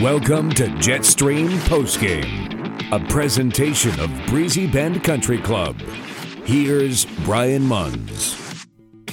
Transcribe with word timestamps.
Welcome 0.00 0.50
to 0.50 0.68
Jetstream 0.78 1.48
Postgame, 1.66 2.92
a 2.92 3.00
presentation 3.08 3.98
of 3.98 4.12
Breezy 4.28 4.68
Bend 4.68 5.02
Country 5.02 5.38
Club. 5.38 5.80
Here's 6.44 7.04
Brian 7.24 7.62
Munz. 7.62 8.36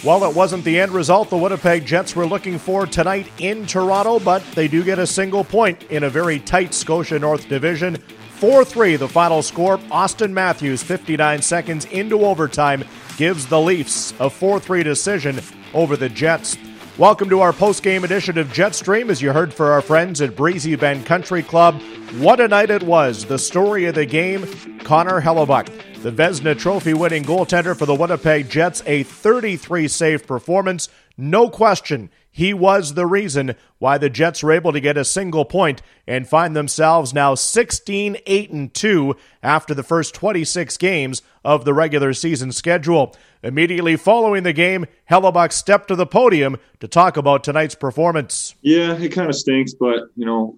Well, 0.03 0.23
it 0.25 0.35
wasn't 0.35 0.63
the 0.63 0.79
end 0.79 0.91
result 0.91 1.31
the 1.31 1.37
Winnipeg 1.37 1.87
Jets 1.87 2.15
were 2.15 2.27
looking 2.27 2.59
for 2.59 2.85
tonight 2.85 3.27
in 3.39 3.65
Toronto, 3.65 4.19
but 4.19 4.43
they 4.53 4.67
do 4.67 4.83
get 4.83 4.99
a 4.99 5.07
single 5.07 5.43
point 5.43 5.81
in 5.85 6.03
a 6.03 6.09
very 6.09 6.37
tight 6.39 6.75
Scotia 6.75 7.17
North 7.17 7.49
division. 7.49 7.95
4 7.95 8.63
3, 8.63 8.97
the 8.97 9.07
final 9.07 9.41
score. 9.41 9.79
Auston 9.89 10.33
Matthews, 10.33 10.83
59 10.83 11.41
seconds 11.41 11.85
into 11.85 12.23
overtime, 12.23 12.83
gives 13.17 13.47
the 13.47 13.59
Leafs 13.59 14.13
a 14.19 14.29
4 14.29 14.59
3 14.59 14.83
decision 14.83 15.41
over 15.73 15.97
the 15.97 16.09
Jets. 16.09 16.57
Welcome 16.97 17.29
to 17.29 17.39
our 17.39 17.53
post-game 17.53 18.03
edition 18.03 18.37
of 18.37 18.49
Jetstream. 18.49 19.09
As 19.09 19.21
you 19.21 19.31
heard 19.31 19.53
for 19.53 19.71
our 19.71 19.81
friends 19.81 20.19
at 20.19 20.35
Breezy 20.35 20.75
Bend 20.75 21.05
Country 21.05 21.41
Club, 21.41 21.81
what 22.17 22.41
a 22.41 22.49
night 22.49 22.69
it 22.69 22.83
was. 22.83 23.23
The 23.23 23.39
story 23.39 23.85
of 23.85 23.95
the 23.95 24.05
game, 24.05 24.45
Connor 24.79 25.21
Hellebuyck. 25.21 26.01
The 26.03 26.11
Vezina 26.11 26.57
Trophy 26.57 26.93
winning 26.93 27.23
goaltender 27.23 27.77
for 27.77 27.85
the 27.85 27.95
Winnipeg 27.95 28.49
Jets, 28.49 28.83
a 28.85 29.03
33 29.03 29.87
save 29.87 30.27
performance. 30.27 30.89
No 31.17 31.49
question, 31.49 32.09
he 32.31 32.53
was 32.53 32.93
the 32.93 33.05
reason 33.05 33.55
why 33.77 33.97
the 33.97 34.09
Jets 34.09 34.41
were 34.41 34.53
able 34.53 34.71
to 34.71 34.79
get 34.79 34.97
a 34.97 35.03
single 35.03 35.43
point 35.43 35.81
and 36.07 36.27
find 36.27 36.55
themselves 36.55 37.13
now 37.13 37.35
16 37.35 38.17
8 38.25 38.49
and 38.51 38.73
2 38.73 39.15
after 39.43 39.73
the 39.73 39.83
first 39.83 40.15
26 40.15 40.77
games 40.77 41.21
of 41.43 41.65
the 41.65 41.73
regular 41.73 42.13
season 42.13 42.51
schedule. 42.51 43.15
Immediately 43.43 43.97
following 43.97 44.43
the 44.43 44.53
game, 44.53 44.85
Hellebuyck 45.09 45.51
stepped 45.51 45.89
to 45.89 45.95
the 45.95 46.05
podium 46.05 46.57
to 46.79 46.87
talk 46.87 47.17
about 47.17 47.43
tonight's 47.43 47.75
performance. 47.75 48.55
Yeah, 48.61 48.93
it 48.93 49.09
kind 49.09 49.29
of 49.29 49.35
stinks, 49.35 49.73
but 49.73 49.99
you 50.15 50.25
know, 50.25 50.57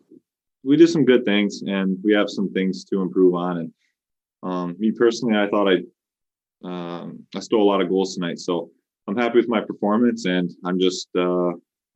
we 0.63 0.77
did 0.77 0.89
some 0.89 1.05
good 1.05 1.25
things 1.25 1.63
and 1.65 1.97
we 2.03 2.13
have 2.13 2.29
some 2.29 2.51
things 2.51 2.85
to 2.85 3.01
improve 3.01 3.33
on. 3.33 3.57
And 3.57 3.73
um, 4.43 4.75
me 4.77 4.91
personally, 4.91 5.37
I 5.37 5.49
thought 5.49 5.67
I 5.67 5.77
um, 6.65 7.25
I 7.35 7.39
stole 7.39 7.63
a 7.63 7.69
lot 7.69 7.81
of 7.81 7.89
goals 7.89 8.15
tonight, 8.15 8.39
so 8.39 8.71
I'm 9.07 9.17
happy 9.17 9.37
with 9.37 9.49
my 9.49 9.59
performance, 9.59 10.25
and 10.25 10.49
I'm 10.63 10.79
just 10.79 11.09
uh, 11.17 11.51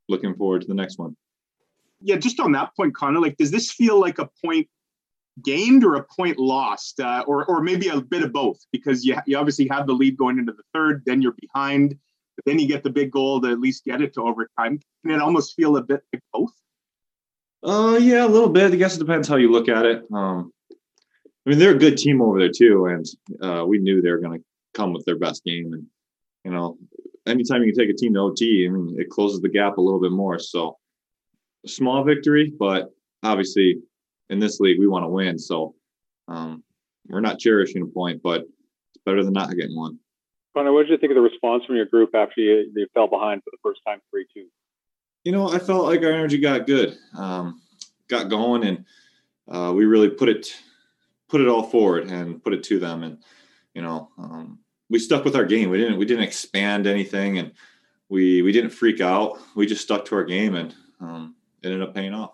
looking 0.08 0.34
forward 0.34 0.62
to 0.62 0.66
the 0.66 0.74
next 0.74 0.98
one. 0.98 1.16
Yeah, 2.00 2.16
just 2.16 2.38
on 2.40 2.52
that 2.52 2.74
point, 2.76 2.94
Connor, 2.94 3.20
like, 3.20 3.36
does 3.36 3.50
this 3.50 3.72
feel 3.72 4.00
like 4.00 4.18
a 4.18 4.28
point 4.44 4.68
gained 5.42 5.84
or 5.84 5.96
a 5.96 6.04
point 6.04 6.38
lost, 6.38 7.00
uh, 7.00 7.24
or 7.26 7.44
or 7.46 7.62
maybe 7.62 7.88
a 7.88 8.00
bit 8.00 8.22
of 8.22 8.32
both? 8.32 8.58
Because 8.72 9.04
you 9.04 9.16
you 9.26 9.36
obviously 9.36 9.68
have 9.68 9.86
the 9.86 9.92
lead 9.92 10.16
going 10.16 10.38
into 10.38 10.52
the 10.52 10.62
third, 10.72 11.02
then 11.06 11.22
you're 11.22 11.34
behind, 11.40 11.98
but 12.36 12.44
then 12.44 12.58
you 12.58 12.68
get 12.68 12.84
the 12.84 12.90
big 12.90 13.10
goal 13.10 13.40
to 13.40 13.50
at 13.50 13.60
least 13.60 13.84
get 13.84 14.00
it 14.00 14.14
to 14.14 14.22
overtime. 14.22 14.80
Can 15.02 15.14
it 15.14 15.20
almost 15.20 15.54
feel 15.54 15.76
a 15.76 15.82
bit 15.82 16.02
like 16.12 16.22
both? 16.32 16.52
Uh, 17.62 17.98
yeah, 18.00 18.24
a 18.24 18.28
little 18.28 18.48
bit. 18.48 18.72
I 18.72 18.76
guess 18.76 18.94
it 18.94 19.00
depends 19.00 19.26
how 19.26 19.36
you 19.36 19.50
look 19.50 19.68
at 19.68 19.84
it. 19.84 20.04
Um, 20.12 20.52
I 20.70 21.50
mean, 21.50 21.58
they're 21.58 21.74
a 21.74 21.78
good 21.78 21.96
team 21.96 22.22
over 22.22 22.38
there 22.38 22.52
too, 22.54 22.86
and 22.86 23.06
uh, 23.42 23.64
we 23.66 23.78
knew 23.78 24.00
they 24.00 24.10
were 24.10 24.20
going 24.20 24.38
to 24.38 24.44
come 24.74 24.92
with 24.92 25.04
their 25.04 25.18
best 25.18 25.42
game. 25.44 25.72
And 25.72 25.86
you 26.44 26.52
know, 26.52 26.78
anytime 27.28 27.62
you 27.62 27.72
can 27.72 27.86
take 27.86 27.94
a 27.94 27.96
team 27.96 28.14
to 28.14 28.20
OT, 28.20 28.66
I 28.66 28.72
mean, 28.72 28.96
it 28.98 29.10
closes 29.10 29.40
the 29.40 29.48
gap 29.48 29.78
a 29.78 29.80
little 29.80 30.00
bit 30.00 30.12
more. 30.12 30.38
So, 30.38 30.78
small 31.66 32.04
victory, 32.04 32.52
but 32.58 32.90
obviously, 33.22 33.80
in 34.30 34.38
this 34.38 34.60
league, 34.60 34.78
we 34.78 34.86
want 34.86 35.04
to 35.04 35.08
win. 35.08 35.38
So, 35.38 35.74
um, 36.28 36.62
we're 37.08 37.20
not 37.20 37.38
cherishing 37.38 37.82
a 37.82 37.86
point, 37.86 38.20
but 38.22 38.42
it's 38.42 39.02
better 39.04 39.24
than 39.24 39.32
not 39.32 39.50
getting 39.50 39.76
one. 39.76 39.98
Connor, 40.54 40.72
what 40.72 40.82
did 40.82 40.90
you 40.90 40.98
think 40.98 41.10
of 41.10 41.14
the 41.16 41.20
response 41.22 41.64
from 41.64 41.76
your 41.76 41.86
group 41.86 42.14
after 42.14 42.40
you, 42.40 42.70
you 42.74 42.86
fell 42.94 43.06
behind 43.06 43.42
for 43.44 43.50
the 43.50 43.58
first 43.62 43.80
time, 43.86 44.00
three 44.10 44.26
two? 44.32 44.46
You 45.24 45.32
know, 45.32 45.48
I 45.48 45.58
felt 45.58 45.84
like 45.84 46.02
our 46.02 46.12
energy 46.12 46.38
got 46.38 46.66
good, 46.66 46.96
um, 47.16 47.60
got 48.08 48.28
going, 48.28 48.64
and 48.64 48.84
uh, 49.48 49.72
we 49.72 49.84
really 49.84 50.10
put 50.10 50.28
it 50.28 50.52
put 51.28 51.40
it 51.40 51.48
all 51.48 51.62
forward 51.62 52.08
and 52.08 52.42
put 52.42 52.54
it 52.54 52.62
to 52.64 52.78
them, 52.78 53.02
and 53.02 53.22
you 53.74 53.82
know, 53.82 54.10
um, 54.18 54.58
we 54.90 54.98
stuck 54.98 55.24
with 55.24 55.36
our 55.36 55.44
game. 55.44 55.70
We 55.70 55.78
didn't 55.78 55.98
we 55.98 56.04
didn't 56.04 56.24
expand 56.24 56.86
anything, 56.86 57.38
and 57.38 57.52
we 58.08 58.42
we 58.42 58.52
didn't 58.52 58.70
freak 58.70 59.00
out. 59.00 59.38
We 59.54 59.66
just 59.66 59.82
stuck 59.82 60.04
to 60.06 60.14
our 60.14 60.24
game, 60.24 60.54
and 60.54 60.74
um, 61.00 61.34
it 61.62 61.68
ended 61.68 61.82
up 61.82 61.94
paying 61.94 62.14
off. 62.14 62.32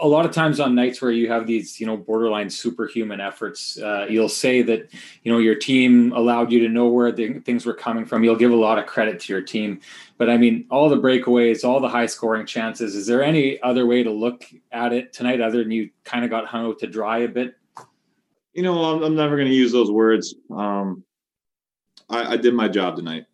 A 0.00 0.08
lot 0.08 0.24
of 0.24 0.32
times 0.32 0.58
on 0.58 0.74
nights 0.74 1.02
where 1.02 1.12
you 1.12 1.28
have 1.28 1.46
these, 1.46 1.78
you 1.78 1.86
know, 1.86 1.98
borderline 1.98 2.48
superhuman 2.48 3.20
efforts, 3.20 3.78
uh, 3.78 4.06
you'll 4.08 4.28
say 4.28 4.62
that, 4.62 4.88
you 5.22 5.30
know, 5.30 5.38
your 5.38 5.54
team 5.54 6.12
allowed 6.12 6.50
you 6.50 6.60
to 6.60 6.68
know 6.68 6.88
where 6.88 7.12
the, 7.12 7.34
things 7.40 7.66
were 7.66 7.74
coming 7.74 8.06
from. 8.06 8.24
You'll 8.24 8.34
give 8.34 8.50
a 8.50 8.56
lot 8.56 8.78
of 8.78 8.86
credit 8.86 9.20
to 9.20 9.32
your 9.32 9.42
team, 9.42 9.80
but 10.16 10.30
I 10.30 10.38
mean, 10.38 10.66
all 10.70 10.88
the 10.88 10.96
breakaways, 10.96 11.62
all 11.62 11.78
the 11.78 11.90
high 11.90 12.06
scoring 12.06 12.46
chances. 12.46 12.96
Is 12.96 13.06
there 13.06 13.22
any 13.22 13.60
other 13.62 13.84
way 13.86 14.02
to 14.02 14.10
look 14.10 14.46
at 14.72 14.94
it 14.94 15.12
tonight, 15.12 15.42
other 15.42 15.58
than 15.58 15.70
you 15.70 15.90
kind 16.04 16.24
of 16.24 16.30
got 16.30 16.46
hung 16.46 16.64
out 16.66 16.78
to 16.80 16.86
dry 16.86 17.18
a 17.18 17.28
bit? 17.28 17.54
You 18.54 18.62
know, 18.62 18.82
I'm, 18.82 19.02
I'm 19.02 19.14
never 19.14 19.36
going 19.36 19.48
to 19.48 19.54
use 19.54 19.72
those 19.72 19.90
words. 19.90 20.34
Um, 20.50 21.04
I, 22.12 22.32
I 22.32 22.36
did 22.36 22.54
my 22.54 22.68
job 22.68 22.96
tonight. 22.96 23.26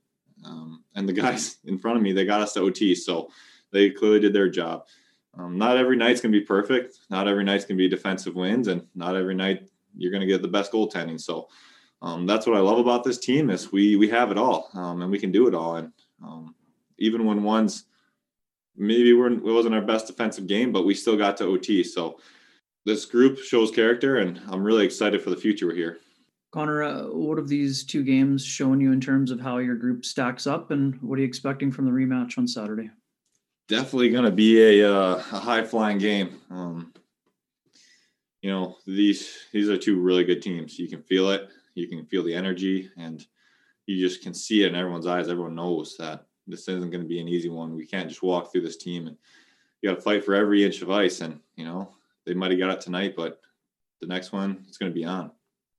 Um, 0.45 0.85
and 0.95 1.09
the 1.09 1.13
guys 1.13 1.59
in 1.65 1.79
front 1.79 1.97
of 1.97 2.03
me, 2.03 2.13
they 2.13 2.25
got 2.25 2.41
us 2.41 2.55
to 2.55 2.61
OT. 2.61 2.95
So 2.95 3.31
they 3.73 3.91
clearly 3.91 4.21
did 4.21 4.33
their 4.33 4.49
job. 4.49 4.87
Um, 5.37 5.59
not 5.59 5.77
every 5.77 5.97
night's 5.97 6.21
going 6.21 6.33
to 6.33 6.39
be 6.39 6.45
perfect. 6.45 6.99
Not 7.11 7.29
every 7.29 7.45
night's 7.45 7.65
going 7.65 7.77
to 7.77 7.83
be 7.83 7.89
defensive 7.89 8.35
wins. 8.35 8.69
And 8.69 8.87
not 8.95 9.17
every 9.17 9.35
night 9.35 9.69
you're 9.97 10.11
going 10.11 10.21
to 10.21 10.27
get 10.27 10.43
the 10.43 10.49
best 10.49 10.73
goaltending. 10.73 11.21
So 11.21 11.49
um, 12.01 12.27
that's 12.27 12.47
what 12.47 12.57
I 12.57 12.61
love 12.61 12.79
about 12.79 13.05
this 13.05 13.19
team 13.19 13.51
is 13.51 13.73
we, 13.73 13.97
we 13.97 14.09
have 14.09 14.31
it 14.31 14.39
all 14.39 14.71
um, 14.75 15.03
and 15.03 15.11
we 15.11 15.19
can 15.19 15.33
do 15.33 15.49
it 15.49 15.55
all. 15.55 15.77
And 15.77 15.93
um, 16.25 16.55
even 16.99 17.25
when 17.25 17.43
one's 17.43 17.85
maybe 18.77 19.13
we're, 19.13 19.33
it 19.33 19.43
wasn't 19.43 19.75
our 19.75 19.83
best 19.83 20.07
defensive 20.07 20.47
game, 20.47 20.73
but 20.73 20.87
we 20.87 20.95
still 20.95 21.17
got 21.17 21.37
to 21.39 21.45
OT. 21.45 21.83
So 21.83 22.19
this 22.85 23.05
group 23.05 23.39
shows 23.39 23.71
character 23.71 24.19
and 24.19 24.41
I'm 24.49 24.63
really 24.63 24.85
excited 24.85 25.21
for 25.21 25.31
the 25.31 25.37
future 25.37 25.73
here. 25.73 25.99
Connor, 26.51 26.83
uh, 26.83 27.03
what 27.05 27.39
have 27.39 27.49
these 27.49 27.85
two 27.85 28.03
games 28.03 28.45
shown 28.45 28.81
you 28.81 28.93
in 28.93 29.01
terms 29.01 29.31
of 29.31 29.41
how 29.41 29.59
your 29.59 29.77
group 29.77 30.05
stacks 30.05 30.47
up, 30.47 30.71
and 30.71 31.01
what 31.03 31.19
are 31.19 31.23
you 31.23 31.29
expecting 31.29 31.71
from 31.71 31.85
the 31.85 31.91
rematch 31.91 32.39
on 32.39 32.49
Saturday? 32.49 32.91
Definitely 33.69 34.11
going 34.11 34.25
to 34.25 34.31
be 34.31 34.81
a, 34.81 34.91
uh, 34.91 35.17
a 35.17 35.39
high 35.39 35.63
flying 35.63 35.99
game. 35.99 36.41
Um, 36.51 36.93
you 38.43 38.51
know 38.51 38.77
these 38.87 39.37
these 39.53 39.69
are 39.69 39.77
two 39.77 40.01
really 40.01 40.25
good 40.25 40.43
teams. 40.43 40.79
You 40.79 40.89
can 40.89 41.03
feel 41.03 41.31
it. 41.31 41.49
You 41.75 41.89
can 41.89 42.07
feel 42.07 42.23
the 42.23 42.35
energy, 42.35 42.91
and 42.97 43.25
you 43.87 44.07
just 44.07 44.23
can 44.23 44.35
see 44.35 44.63
it 44.63 44.69
in 44.69 44.75
everyone's 44.75 45.07
eyes. 45.07 45.29
Everyone 45.29 45.55
knows 45.55 45.97
that 45.99 46.27
this 46.47 46.69
isn't 46.69 46.91
going 46.91 47.03
to 47.03 47.09
be 47.09 47.21
an 47.21 47.29
easy 47.29 47.49
one. 47.49 47.75
We 47.75 47.87
can't 47.87 48.09
just 48.09 48.23
walk 48.23 48.51
through 48.51 48.63
this 48.63 48.77
team, 48.77 49.07
and 49.07 49.17
you 49.81 49.91
got 49.91 49.97
to 49.97 50.01
fight 50.01 50.25
for 50.25 50.35
every 50.35 50.65
inch 50.65 50.83
of 50.83 50.91
ice. 50.91 51.21
And 51.21 51.41
you 51.57 51.65
know 51.65 51.91
they 52.25 52.35
might 52.35 52.51
have 52.51 52.61
got 52.61 52.71
it 52.71 52.81
tonight, 52.81 53.15
but 53.17 53.41
the 54.01 54.07
next 54.07 54.33
one 54.33 54.65
it's 54.69 54.79
going 54.79 54.91
to 54.91 54.99
be 54.99 55.05
on. 55.05 55.31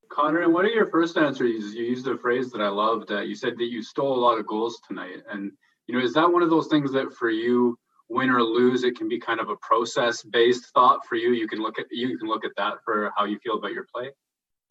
Connor, 0.09 0.42
in 0.42 0.52
one 0.52 0.66
of 0.66 0.72
your 0.72 0.88
first 0.88 1.18
answers, 1.18 1.74
you 1.74 1.84
used 1.84 2.08
a 2.08 2.18
phrase 2.18 2.52
that 2.52 2.62
I 2.62 2.68
loved. 2.68 3.12
Uh, 3.12 3.22
you 3.22 3.36
said 3.36 3.58
that 3.58 3.66
you 3.66 3.81
stole 3.81 4.18
a 4.18 4.20
lot 4.20 4.40
of 4.40 4.47
goals 4.47 4.81
tonight, 4.88 5.22
and 5.31 5.52
you 5.88 5.96
know, 5.96 6.03
is 6.03 6.14
that 6.14 6.31
one 6.31 6.42
of 6.42 6.50
those 6.50 6.68
things 6.68 6.92
that 6.94 7.14
for 7.14 7.30
you, 7.30 7.78
win 8.09 8.30
or 8.30 8.42
lose, 8.42 8.84
it 8.84 8.97
can 8.97 9.08
be 9.08 9.20
kind 9.20 9.40
of 9.40 9.50
a 9.50 9.56
process-based 9.58 10.66
thought 10.74 11.06
for 11.08 11.16
you? 11.16 11.34
You 11.34 11.47
can 11.47 11.59
look 11.59 11.80
at 11.80 11.86
you 11.92 12.18
can 12.18 12.28
look 12.28 12.44
at 12.44 12.52
that 12.58 12.78
for 12.84 13.12
how 13.16 13.25
you 13.25 13.38
feel 13.40 13.58
about 13.58 13.72
your 13.72 13.86
play. 13.94 14.09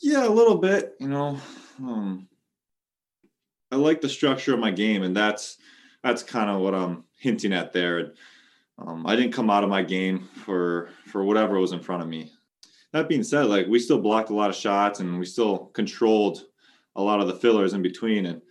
Yeah, 0.01 0.27
a 0.27 0.29
little 0.29 0.59
bit. 0.59 0.95
You 0.99 1.09
know, 1.09 1.41
um, 1.81 2.29
I 3.71 3.77
like 3.77 4.01
the 4.01 4.09
structure 4.09 4.55
of 4.55 4.61
my 4.61 4.73
game, 4.73 5.03
and 5.05 5.17
that's 5.17 5.59
that's 6.03 6.23
kind 6.25 6.51
of 6.51 6.61
what 6.61 6.75
I'm 6.75 7.05
hinting 7.17 7.53
at 7.53 7.73
there. 7.73 8.13
Um, 8.79 9.07
I 9.07 9.17
didn't 9.17 9.33
come 9.33 9.51
out 9.51 9.65
of 9.65 9.71
my 9.71 9.83
game 9.83 10.29
for 10.45 10.91
for 11.07 11.25
whatever 11.25 11.61
was 11.61 11.73
in 11.73 11.81
front 11.81 12.03
of 12.03 12.09
me 12.09 12.33
that 12.93 13.09
being 13.09 13.23
said, 13.23 13.47
like 13.47 13.67
we 13.67 13.79
still 13.79 14.01
blocked 14.01 14.31
a 14.31 14.35
lot 14.35 14.51
of 14.51 14.57
shots 14.57 15.01
and 15.01 15.19
we 15.19 15.27
still 15.27 15.67
controlled 15.67 16.45
a 16.97 17.03
lot 17.03 17.21
of 17.21 17.27
the 17.27 17.35
fillers 17.35 17.73
in 17.75 17.83
between. 17.83 18.27
And 18.27 18.43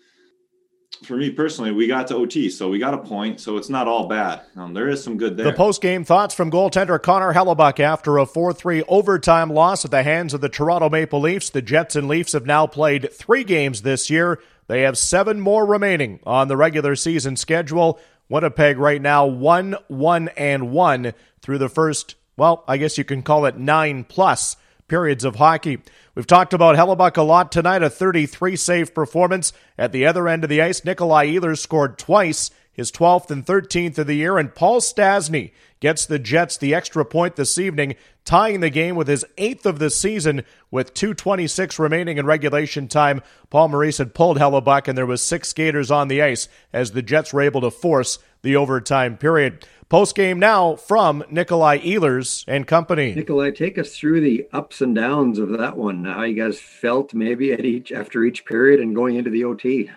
for 1.03 1.17
me 1.17 1.31
personally, 1.31 1.71
we 1.71 1.87
got 1.87 2.07
to 2.07 2.15
OT, 2.15 2.49
so 2.49 2.69
we 2.69 2.79
got 2.79 2.93
a 2.93 2.99
point. 2.99 3.39
So 3.39 3.57
it's 3.57 3.69
not 3.69 3.87
all 3.87 4.07
bad. 4.07 4.41
Um, 4.55 4.73
there 4.73 4.87
is 4.87 5.03
some 5.03 5.17
good 5.17 5.37
there. 5.37 5.45
The 5.45 5.53
post 5.53 5.81
game 5.81 6.03
thoughts 6.03 6.33
from 6.33 6.51
goaltender 6.51 7.01
Connor 7.01 7.33
Hellebuyck 7.33 7.79
after 7.79 8.17
a 8.17 8.25
4 8.25 8.53
3 8.53 8.83
overtime 8.83 9.49
loss 9.49 9.85
at 9.85 9.91
the 9.91 10.03
hands 10.03 10.33
of 10.33 10.41
the 10.41 10.49
Toronto 10.49 10.89
Maple 10.89 11.19
Leafs. 11.19 11.49
The 11.49 11.61
Jets 11.61 11.95
and 11.95 12.07
Leafs 12.07 12.33
have 12.33 12.45
now 12.45 12.67
played 12.67 13.11
three 13.11 13.43
games 13.43 13.81
this 13.81 14.09
year. 14.09 14.39
They 14.67 14.81
have 14.81 14.97
seven 14.97 15.39
more 15.39 15.65
remaining 15.65 16.19
on 16.25 16.47
the 16.47 16.57
regular 16.57 16.95
season 16.95 17.37
schedule. 17.37 17.99
Winnipeg 18.29 18.77
right 18.77 19.01
now 19.01 19.25
1 19.25 19.75
1 19.87 20.27
and 20.29 20.71
1 20.71 21.13
through 21.41 21.57
the 21.57 21.69
first 21.69 22.15
well, 22.37 22.63
I 22.67 22.77
guess 22.77 22.97
you 22.97 23.03
can 23.03 23.23
call 23.23 23.45
it 23.45 23.57
nine 23.57 24.03
plus 24.03 24.55
periods 24.87 25.25
of 25.25 25.35
hockey. 25.35 25.79
We've 26.15 26.27
talked 26.27 26.53
about 26.53 26.75
Hellebuyck 26.75 27.17
a 27.17 27.23
lot 27.23 27.51
tonight, 27.51 27.83
a 27.83 27.89
33 27.89 28.55
save 28.55 28.93
performance. 28.93 29.51
At 29.77 29.91
the 29.91 30.05
other 30.05 30.27
end 30.27 30.43
of 30.43 30.49
the 30.49 30.61
ice, 30.61 30.85
Nikolai 30.85 31.27
Ehlers 31.27 31.59
scored 31.59 31.97
twice, 31.97 32.51
his 32.71 32.91
12th 32.91 33.31
and 33.31 33.45
13th 33.45 33.97
of 33.97 34.07
the 34.07 34.15
year, 34.15 34.37
and 34.37 34.53
Paul 34.53 34.79
Stastny 34.79 35.51
gets 35.79 36.05
the 36.05 36.19
Jets 36.19 36.57
the 36.57 36.73
extra 36.73 37.03
point 37.03 37.35
this 37.35 37.57
evening, 37.57 37.95
tying 38.23 38.59
the 38.59 38.69
game 38.69 38.95
with 38.95 39.07
his 39.07 39.25
eighth 39.37 39.65
of 39.65 39.79
the 39.79 39.89
season 39.89 40.43
with 40.71 40.93
2.26 40.93 41.79
remaining 41.79 42.17
in 42.17 42.25
regulation 42.25 42.87
time. 42.87 43.21
Paul 43.49 43.69
Maurice 43.69 43.97
had 43.97 44.13
pulled 44.13 44.37
Hellebuyck, 44.37 44.87
and 44.87 44.97
there 44.97 45.05
was 45.05 45.21
six 45.21 45.49
skaters 45.49 45.91
on 45.91 46.07
the 46.07 46.21
ice 46.21 46.47
as 46.71 46.91
the 46.91 47.01
Jets 47.01 47.33
were 47.33 47.41
able 47.41 47.61
to 47.61 47.71
force 47.71 48.19
the 48.47 48.55
overtime 48.55 49.17
period. 49.17 49.65
Post 49.89 50.15
game 50.15 50.39
now 50.39 50.75
from 50.75 51.23
Nikolai 51.29 51.77
Ehlers 51.79 52.43
and 52.47 52.67
company. 52.67 53.13
Nikolai, 53.13 53.51
take 53.51 53.77
us 53.77 53.95
through 53.95 54.21
the 54.21 54.47
ups 54.51 54.81
and 54.81 54.95
downs 54.95 55.39
of 55.39 55.57
that 55.57 55.77
one. 55.77 56.03
How 56.03 56.23
you 56.23 56.35
guys 56.35 56.59
felt 56.59 57.13
maybe 57.13 57.53
at 57.53 57.63
each 57.63 57.91
after 57.91 58.23
each 58.23 58.45
period 58.45 58.81
and 58.81 58.95
going 58.95 59.15
into 59.15 59.29
the 59.29 59.45
OT. 59.45 59.89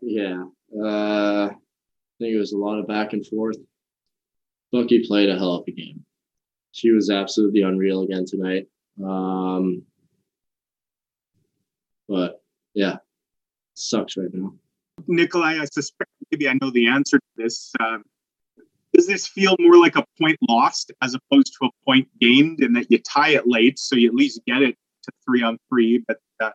Yeah, 0.00 0.44
uh, 0.76 1.46
I 1.50 1.54
think 2.18 2.34
it 2.34 2.38
was 2.38 2.52
a 2.52 2.58
lot 2.58 2.78
of 2.78 2.88
back 2.88 3.12
and 3.12 3.24
forth. 3.26 3.56
Bucky 4.72 5.04
played 5.06 5.30
a 5.30 5.38
hell 5.38 5.54
of 5.54 5.64
a 5.68 5.72
game. 5.72 6.04
She 6.72 6.90
was 6.90 7.10
absolutely 7.10 7.62
unreal 7.62 8.02
again 8.02 8.24
tonight. 8.26 8.66
Um, 9.04 9.82
but 12.08 12.42
yeah, 12.74 12.96
sucks 13.74 14.16
right 14.16 14.28
now. 14.32 14.54
Nikolai, 15.06 15.60
I 15.60 15.64
suspect 15.66 16.10
maybe 16.30 16.48
I 16.48 16.54
know 16.60 16.70
the 16.70 16.88
answer 16.88 17.18
to 17.18 17.24
this. 17.36 17.72
Um, 17.80 18.04
does 18.94 19.06
this 19.06 19.26
feel 19.26 19.54
more 19.58 19.76
like 19.76 19.96
a 19.96 20.04
point 20.20 20.38
lost 20.48 20.92
as 21.02 21.14
opposed 21.14 21.54
to 21.60 21.66
a 21.66 21.70
point 21.84 22.08
gained, 22.20 22.60
and 22.60 22.74
that 22.76 22.90
you 22.90 22.98
tie 22.98 23.30
it 23.30 23.44
late, 23.46 23.78
so 23.78 23.96
you 23.96 24.08
at 24.08 24.14
least 24.14 24.40
get 24.46 24.62
it 24.62 24.76
to 25.04 25.12
three 25.24 25.42
on 25.42 25.58
three? 25.68 26.02
But 26.06 26.18
uh, 26.40 26.50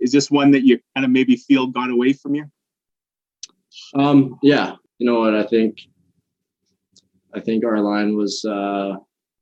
is 0.00 0.12
this 0.12 0.30
one 0.30 0.50
that 0.50 0.64
you 0.64 0.78
kind 0.94 1.04
of 1.04 1.10
maybe 1.10 1.36
feel 1.36 1.68
got 1.68 1.90
away 1.90 2.12
from 2.12 2.34
you? 2.34 2.44
Um, 3.94 4.38
yeah, 4.42 4.74
you 4.98 5.06
know 5.06 5.20
what? 5.20 5.34
I 5.34 5.44
think 5.44 5.78
I 7.34 7.40
think 7.40 7.64
our 7.64 7.80
line 7.80 8.16
was 8.16 8.44
uh, 8.44 8.96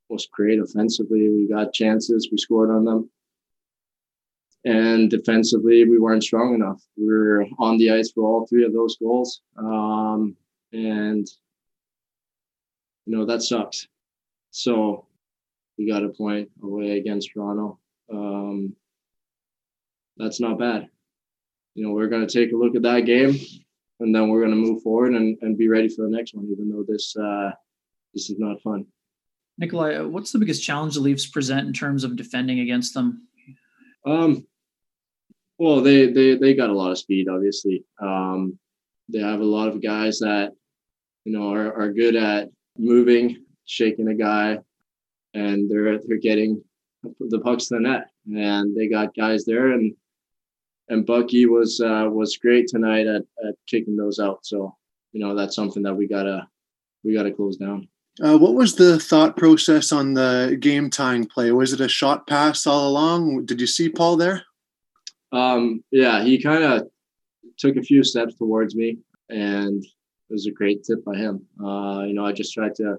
was 0.08 0.28
great 0.32 0.60
offensively. 0.60 1.28
We 1.28 1.48
got 1.48 1.72
chances, 1.72 2.28
we 2.30 2.38
scored 2.38 2.70
on 2.70 2.84
them, 2.84 3.10
and 4.64 5.10
defensively 5.10 5.84
we 5.84 5.98
weren't 5.98 6.24
strong 6.24 6.54
enough. 6.54 6.82
We 6.96 7.06
were 7.06 7.46
on 7.58 7.78
the 7.78 7.90
ice 7.90 8.10
for 8.12 8.24
all 8.24 8.46
three 8.46 8.64
of 8.64 8.72
those 8.72 8.96
goals, 8.96 9.42
um, 9.56 10.36
and 10.72 11.26
you 13.06 13.16
know 13.16 13.24
that 13.26 13.42
sucks. 13.42 13.88
So 14.50 15.06
we 15.78 15.88
got 15.88 16.04
a 16.04 16.10
point 16.10 16.50
away 16.62 16.98
against 16.98 17.30
Toronto. 17.32 17.78
Um, 18.12 18.74
that's 20.16 20.40
not 20.40 20.58
bad. 20.58 20.88
You 21.74 21.86
know, 21.86 21.92
we're 21.92 22.08
going 22.08 22.26
to 22.26 22.32
take 22.32 22.52
a 22.52 22.56
look 22.56 22.74
at 22.74 22.82
that 22.82 23.06
game, 23.06 23.38
and 24.00 24.14
then 24.14 24.28
we're 24.28 24.40
going 24.40 24.50
to 24.50 24.56
move 24.56 24.82
forward 24.82 25.14
and, 25.14 25.38
and 25.40 25.56
be 25.56 25.68
ready 25.68 25.88
for 25.88 26.02
the 26.02 26.14
next 26.14 26.34
one. 26.34 26.48
Even 26.50 26.68
though 26.68 26.84
this 26.86 27.16
uh, 27.16 27.50
this 28.12 28.28
is 28.28 28.38
not 28.38 28.60
fun. 28.60 28.86
Nikolai, 29.56 29.94
uh, 29.96 30.06
what's 30.06 30.32
the 30.32 30.38
biggest 30.38 30.62
challenge 30.64 30.94
the 30.94 31.00
Leafs 31.00 31.26
present 31.26 31.66
in 31.66 31.72
terms 31.72 32.04
of 32.04 32.16
defending 32.16 32.60
against 32.60 32.94
them? 32.94 33.26
Um, 34.06 34.46
well, 35.60 35.82
they 35.82 36.06
they 36.10 36.36
they 36.36 36.54
got 36.54 36.70
a 36.70 36.74
lot 36.74 36.90
of 36.90 36.96
speed. 36.96 37.28
Obviously, 37.28 37.84
um, 38.00 38.58
they 39.10 39.20
have 39.20 39.40
a 39.40 39.44
lot 39.44 39.68
of 39.68 39.82
guys 39.82 40.18
that 40.20 40.52
you 41.26 41.32
know 41.36 41.52
are, 41.52 41.74
are 41.74 41.92
good 41.92 42.16
at 42.16 42.48
moving, 42.78 43.44
shaking 43.66 44.08
a 44.08 44.14
guy, 44.14 44.58
and 45.34 45.70
they're 45.70 45.98
they're 45.98 46.16
getting 46.16 46.64
the 47.02 47.40
pucks 47.40 47.66
to 47.66 47.74
the 47.74 47.80
net, 47.80 48.06
and 48.34 48.74
they 48.74 48.88
got 48.88 49.14
guys 49.14 49.44
there, 49.44 49.72
and 49.72 49.94
and 50.88 51.04
Bucky 51.04 51.44
was 51.44 51.78
uh, 51.78 52.08
was 52.10 52.38
great 52.38 52.66
tonight 52.66 53.06
at, 53.06 53.22
at 53.46 53.54
kicking 53.68 53.98
those 53.98 54.18
out. 54.18 54.38
So 54.46 54.74
you 55.12 55.20
know 55.20 55.34
that's 55.34 55.54
something 55.54 55.82
that 55.82 55.94
we 55.94 56.06
gotta 56.08 56.48
we 57.04 57.12
gotta 57.12 57.32
close 57.32 57.58
down. 57.58 57.86
Uh, 58.22 58.38
what 58.38 58.54
was 58.54 58.76
the 58.76 58.98
thought 58.98 59.36
process 59.36 59.92
on 59.92 60.14
the 60.14 60.56
game 60.58 60.88
tying 60.88 61.26
play? 61.26 61.52
Was 61.52 61.74
it 61.74 61.82
a 61.82 61.88
shot 61.88 62.26
pass 62.26 62.66
all 62.66 62.88
along? 62.88 63.44
Did 63.44 63.60
you 63.60 63.66
see 63.66 63.90
Paul 63.90 64.16
there? 64.16 64.44
Um, 65.32 65.84
yeah, 65.90 66.22
he 66.22 66.42
kind 66.42 66.62
of 66.64 66.88
took 67.58 67.76
a 67.76 67.82
few 67.82 68.02
steps 68.02 68.34
towards 68.36 68.74
me, 68.74 68.98
and 69.28 69.84
it 69.84 70.32
was 70.32 70.46
a 70.46 70.52
great 70.52 70.84
tip 70.84 71.04
by 71.04 71.16
him. 71.16 71.46
Uh, 71.62 72.04
you 72.06 72.14
know, 72.14 72.26
I 72.26 72.32
just 72.32 72.52
tried 72.52 72.74
to 72.76 72.98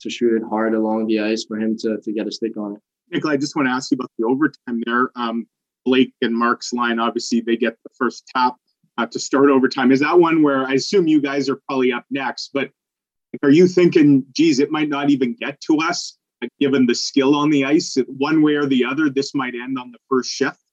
to 0.00 0.10
shoot 0.10 0.36
it 0.36 0.42
hard 0.48 0.74
along 0.74 1.06
the 1.06 1.20
ice 1.20 1.44
for 1.44 1.58
him 1.58 1.76
to 1.78 1.98
to 2.00 2.12
get 2.12 2.26
a 2.26 2.32
stick 2.32 2.56
on 2.56 2.74
it. 2.76 2.80
Nikolai, 3.10 3.34
I 3.34 3.36
just 3.36 3.54
want 3.54 3.68
to 3.68 3.72
ask 3.72 3.90
you 3.90 3.96
about 3.96 4.10
the 4.18 4.26
overtime 4.26 4.82
there. 4.86 5.10
Um, 5.14 5.46
Blake 5.84 6.14
and 6.22 6.34
Mark's 6.34 6.72
line, 6.72 6.98
obviously, 6.98 7.40
they 7.40 7.56
get 7.56 7.76
the 7.84 7.90
first 7.96 8.26
tap 8.34 8.56
uh, 8.96 9.06
to 9.06 9.18
start 9.18 9.50
overtime. 9.50 9.92
Is 9.92 10.00
that 10.00 10.18
one 10.18 10.42
where 10.42 10.64
I 10.64 10.72
assume 10.74 11.06
you 11.06 11.20
guys 11.20 11.48
are 11.48 11.60
probably 11.68 11.92
up 11.92 12.06
next? 12.10 12.50
But 12.52 12.70
are 13.42 13.50
you 13.50 13.68
thinking, 13.68 14.24
geez, 14.32 14.60
it 14.60 14.70
might 14.70 14.88
not 14.88 15.10
even 15.10 15.34
get 15.34 15.60
to 15.62 15.78
us, 15.78 16.16
given 16.58 16.86
the 16.86 16.94
skill 16.94 17.34
on 17.34 17.50
the 17.50 17.64
ice? 17.64 17.96
One 18.06 18.42
way 18.42 18.54
or 18.54 18.66
the 18.66 18.84
other, 18.84 19.10
this 19.10 19.34
might 19.34 19.54
end 19.54 19.78
on 19.78 19.90
the 19.90 19.98
first 20.08 20.30
shift? 20.30 20.63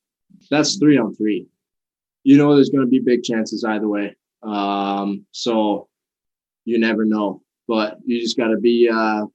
That's 0.50 0.78
three 0.78 0.98
on 0.98 1.16
three. 1.16 1.48
You 2.24 2.38
know, 2.38 2.56
there's 2.56 2.70
going 2.70 2.86
to 2.86 2.90
be 2.90 3.00
big 3.00 3.24
chances 3.24 3.64
either 3.64 3.88
way. 3.88 4.16
Um, 4.44 5.26
so 5.32 5.88
you 6.66 6.80
never 6.80 7.06
know, 7.06 7.42
but 7.68 7.98
you 8.06 8.22
just 8.22 8.38
got 8.38 8.50
to 8.50 8.58
be 8.58 8.90
uh, 8.92 9.26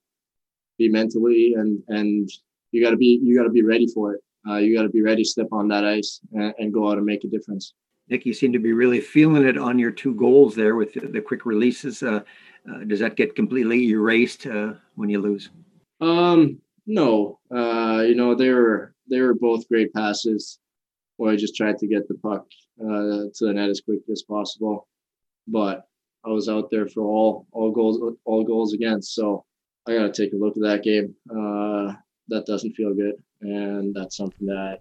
be 0.79 0.89
mentally 0.89 1.55
and 1.57 1.83
and 1.89 2.31
you 2.73 2.83
got 2.83 2.91
to 2.91 2.97
be 2.97 3.21
you 3.23 3.37
got 3.37 3.45
to 3.45 3.51
be 3.51 3.63
ready 3.63 3.87
for 3.87 4.15
it. 4.15 4.21
Uh, 4.49 4.57
you 4.57 4.77
got 4.77 4.83
to 4.83 4.89
be 4.89 5.03
ready 5.03 5.23
to 5.23 5.29
step 5.29 5.49
on 5.51 5.67
that 5.67 5.85
ice 5.85 6.21
and, 6.33 6.55
and, 6.59 6.73
go 6.73 6.89
out 6.89 6.99
and 6.99 7.05
make 7.05 7.25
a 7.25 7.27
difference. 7.27 7.75
Nick, 8.09 8.25
you 8.25 8.33
seem 8.33 8.53
to 8.53 8.61
be 8.61 8.73
really 8.73 9.01
feeling 9.01 9.45
it 9.45 9.59
on 9.59 9.77
your 9.77 9.91
two 9.91 10.15
goals 10.15 10.55
there 10.55 10.77
with 10.77 10.93
the, 10.93 11.01
the 11.01 11.21
quick 11.21 11.45
releases. 11.45 12.01
Uh, 12.01 12.21
uh, 12.71 12.85
does 12.87 13.01
that 13.01 13.17
get 13.17 13.35
completely 13.35 13.89
erased 13.89 14.47
uh, 14.47 14.75
when 14.95 15.09
you 15.09 15.21
lose? 15.21 15.51
Um, 16.01 16.61
no. 16.87 17.41
Uh, 17.53 18.05
you 18.07 18.15
know 18.15 18.35
they 18.35 18.51
were 18.51 18.95
they 19.09 19.21
were 19.21 19.35
both 19.35 19.69
great 19.69 19.93
passes. 19.93 20.59
Where 21.17 21.33
I 21.33 21.37
just 21.37 21.57
tried 21.57 21.79
to 21.79 21.87
get 21.87 22.09
the 22.09 22.15
puck 22.15 22.47
uh, 22.81 23.31
to 23.35 23.47
the 23.47 23.53
net 23.55 23.71
as 23.71 23.81
quick 23.81 24.01
as 24.11 24.23
possible, 24.23 24.87
but 25.49 25.89
I 26.25 26.31
was 26.31 26.49
out 26.49 26.71
there 26.71 26.89
for 26.89 27.03
all 27.03 27.47
all 27.53 27.71
goals 27.73 28.17
all 28.25 28.45
goals 28.45 28.75
against. 28.75 29.15
So 29.15 29.45
I 29.87 29.95
got 29.95 30.13
to 30.15 30.23
take 30.23 30.33
a 30.33 30.37
look 30.37 30.57
at 30.57 30.63
that 30.63 30.83
game. 30.83 31.15
Uh, 31.31 31.95
that 32.29 32.45
doesn't 32.47 32.75
feel 32.75 32.95
good, 32.95 33.15
and 33.41 33.95
that's 33.95 34.17
something 34.17 34.47
that 34.47 34.81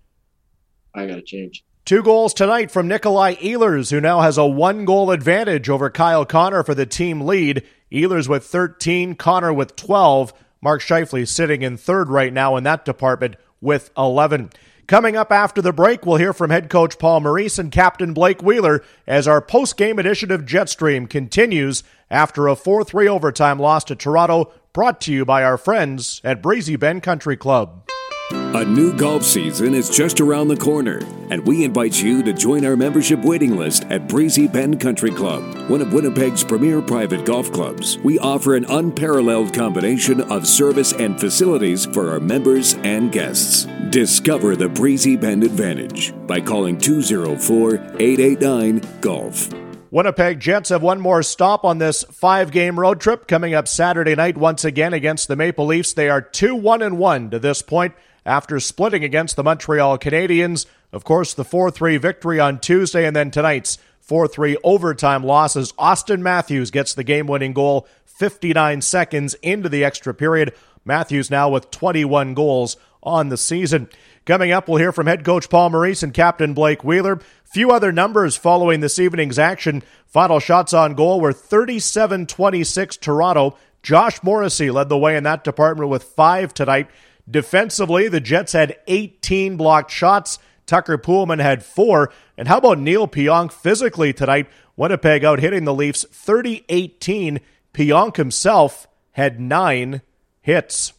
I 0.93 1.05
got 1.05 1.15
to 1.15 1.21
change. 1.21 1.63
Two 1.85 2.01
goals 2.01 2.33
tonight 2.33 2.71
from 2.71 2.87
Nikolai 2.87 3.35
Ehlers, 3.35 3.91
who 3.91 4.01
now 4.01 4.21
has 4.21 4.39
a 4.39 4.45
one 4.45 4.85
goal 4.85 5.11
advantage 5.11 5.69
over 5.69 5.91
Kyle 5.91 6.25
Connor 6.25 6.63
for 6.63 6.73
the 6.73 6.87
team 6.87 7.21
lead. 7.21 7.63
Ehlers 7.91 8.27
with 8.27 8.43
13, 8.43 9.13
Connor 9.13 9.53
with 9.53 9.75
12. 9.75 10.33
Mark 10.63 10.81
Scheifele 10.81 11.27
sitting 11.27 11.61
in 11.61 11.77
third 11.77 12.09
right 12.09 12.33
now 12.33 12.55
in 12.55 12.63
that 12.63 12.85
department 12.85 13.35
with 13.61 13.91
11. 13.95 14.49
Coming 14.87 15.15
up 15.15 15.31
after 15.31 15.63
the 15.63 15.73
break, 15.73 16.05
we'll 16.05 16.17
hear 16.17 16.31
from 16.31 16.51
head 16.51 16.69
coach 16.69 16.99
Paul 16.99 17.21
Maurice 17.21 17.57
and 17.57 17.71
captain 17.71 18.13
Blake 18.13 18.43
Wheeler 18.43 18.83
as 19.07 19.27
our 19.27 19.41
post 19.41 19.77
game 19.77 19.97
edition 19.97 20.31
of 20.31 20.45
Jetstream 20.45 21.09
continues 21.09 21.81
after 22.11 22.47
a 22.47 22.55
4 22.55 22.83
3 22.83 23.07
overtime 23.07 23.57
loss 23.57 23.83
to 23.85 23.95
Toronto, 23.95 24.53
brought 24.73 25.01
to 25.01 25.11
you 25.11 25.25
by 25.25 25.43
our 25.43 25.57
friends 25.57 26.21
at 26.23 26.43
Breezy 26.43 26.75
Bend 26.75 27.01
Country 27.01 27.35
Club. 27.35 27.89
A 28.31 28.65
new 28.65 28.91
golf 28.97 29.21
season 29.21 29.75
is 29.75 29.87
just 29.87 30.19
around 30.19 30.47
the 30.47 30.57
corner, 30.57 30.99
and 31.29 31.45
we 31.45 31.63
invite 31.63 32.01
you 32.01 32.23
to 32.23 32.33
join 32.33 32.65
our 32.65 32.75
membership 32.75 33.23
waiting 33.23 33.55
list 33.55 33.83
at 33.91 34.07
Breezy 34.07 34.47
Bend 34.47 34.81
Country 34.81 35.11
Club, 35.11 35.43
one 35.69 35.79
of 35.79 35.93
Winnipeg's 35.93 36.43
premier 36.43 36.81
private 36.81 37.23
golf 37.23 37.51
clubs. 37.51 37.99
We 37.99 38.17
offer 38.17 38.55
an 38.55 38.65
unparalleled 38.65 39.53
combination 39.53 40.21
of 40.21 40.47
service 40.47 40.91
and 40.93 41.19
facilities 41.19 41.85
for 41.85 42.09
our 42.09 42.19
members 42.19 42.73
and 42.75 43.11
guests. 43.11 43.67
Discover 43.91 44.55
the 44.55 44.69
Breezy 44.69 45.15
Bend 45.15 45.43
advantage 45.43 46.11
by 46.25 46.41
calling 46.41 46.79
204 46.79 47.75
889 47.75 49.01
Golf. 49.01 49.49
Winnipeg 49.91 50.39
Jets 50.39 50.69
have 50.69 50.81
one 50.81 50.99
more 50.99 51.21
stop 51.21 51.63
on 51.63 51.77
this 51.77 52.03
five 52.05 52.51
game 52.51 52.79
road 52.79 52.99
trip 52.99 53.27
coming 53.27 53.53
up 53.53 53.67
Saturday 53.67 54.15
night 54.15 54.35
once 54.35 54.65
again 54.65 54.93
against 54.93 55.27
the 55.27 55.35
Maple 55.35 55.67
Leafs. 55.67 55.93
They 55.93 56.09
are 56.09 56.21
2 56.21 56.55
1 56.55 56.81
and 56.81 56.97
1 56.97 57.29
to 57.29 57.39
this 57.39 57.61
point 57.61 57.93
after 58.25 58.59
splitting 58.59 59.03
against 59.03 59.35
the 59.35 59.43
Montreal 59.43 59.97
Canadiens. 59.97 60.65
Of 60.91 61.03
course, 61.03 61.33
the 61.33 61.45
4 61.45 61.71
3 61.71 61.97
victory 61.97 62.39
on 62.39 62.59
Tuesday, 62.59 63.05
and 63.05 63.15
then 63.15 63.31
tonight's 63.31 63.77
4 64.01 64.27
3 64.27 64.57
overtime 64.63 65.23
losses. 65.23 65.71
Auston 65.73 66.21
Matthews 66.21 66.71
gets 66.71 66.93
the 66.93 67.03
game 67.03 67.27
winning 67.27 67.53
goal 67.53 67.87
59 68.05 68.81
seconds 68.81 69.33
into 69.41 69.69
the 69.69 69.83
extra 69.83 70.13
period. 70.13 70.53
Matthews 70.85 71.29
now 71.29 71.49
with 71.49 71.71
21 71.71 72.33
goals 72.33 72.77
on 73.03 73.29
the 73.29 73.37
season. 73.37 73.89
Coming 74.25 74.51
up, 74.51 74.67
we'll 74.67 74.79
hear 74.79 74.91
from 74.91 75.07
head 75.07 75.23
coach 75.23 75.49
Paul 75.49 75.69
Maurice 75.69 76.01
and 76.01 76.13
captain 76.13 76.53
Blake 76.53 76.83
Wheeler. 76.83 77.19
Few 77.43 77.71
other 77.71 77.91
numbers 77.91 78.35
following 78.35 78.79
this 78.79 78.97
evening's 78.97 79.37
action. 79.37 79.83
Final 80.07 80.39
shots 80.39 80.73
on 80.73 80.95
goal 80.95 81.21
were 81.21 81.33
37 81.33 82.25
26 82.25 82.97
Toronto. 82.97 83.57
Josh 83.83 84.23
Morrissey 84.23 84.71
led 84.71 84.89
the 84.89 84.97
way 84.97 85.15
in 85.15 85.23
that 85.23 85.43
department 85.43 85.89
with 85.89 86.03
five 86.03 86.53
tonight. 86.53 86.87
Defensively, 87.29 88.07
the 88.07 88.19
Jets 88.19 88.53
had 88.53 88.77
18 88.87 89.57
blocked 89.57 89.91
shots. 89.91 90.39
Tucker 90.65 90.97
Poolman 90.97 91.41
had 91.41 91.63
four. 91.63 92.11
And 92.37 92.47
how 92.47 92.57
about 92.57 92.79
Neal 92.79 93.07
Pionk 93.07 93.51
physically 93.51 94.13
tonight? 94.13 94.47
Winnipeg 94.75 95.23
out 95.23 95.39
hitting 95.39 95.63
the 95.63 95.73
Leafs 95.73 96.05
30 96.11 96.65
18. 96.69 97.39
Pionk 97.73 98.17
himself 98.17 98.87
had 99.11 99.39
nine 99.39 100.01
hits. 100.41 100.93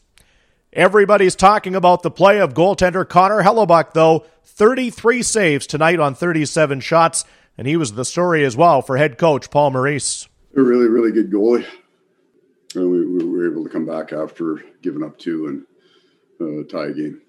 Everybody's 0.72 1.36
talking 1.36 1.74
about 1.74 2.02
the 2.02 2.10
play 2.10 2.38
of 2.38 2.54
goaltender 2.54 3.08
Connor 3.08 3.42
Hellebuyck, 3.42 3.92
though. 3.92 4.26
33 4.44 5.22
saves 5.22 5.66
tonight 5.66 6.00
on 6.00 6.14
37 6.14 6.80
shots, 6.80 7.24
and 7.58 7.66
he 7.66 7.76
was 7.76 7.92
the 7.92 8.04
story 8.04 8.44
as 8.44 8.56
well 8.56 8.82
for 8.82 8.96
head 8.96 9.18
coach 9.18 9.50
Paul 9.50 9.70
Maurice. 9.70 10.28
A 10.56 10.62
really, 10.62 10.88
really 10.88 11.12
good 11.12 11.30
goalie. 11.30 11.66
And 12.74 12.90
we, 12.90 13.06
we 13.06 13.24
were 13.24 13.50
able 13.50 13.64
to 13.64 13.70
come 13.70 13.86
back 13.86 14.12
after 14.12 14.62
giving 14.82 15.02
up 15.02 15.18
two 15.18 15.46
and 15.46 15.66
uh, 16.40 16.64
tie 16.68 16.92
game. 16.92 17.20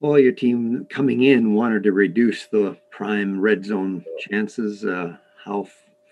Well, 0.00 0.18
your 0.18 0.32
team 0.32 0.86
coming 0.90 1.22
in 1.22 1.54
wanted 1.54 1.82
to 1.84 1.92
reduce 1.92 2.46
the 2.46 2.76
prime 2.90 3.40
red 3.40 3.64
zone 3.64 4.04
chances. 4.18 4.84
Uh, 4.84 5.16
how 5.44 5.66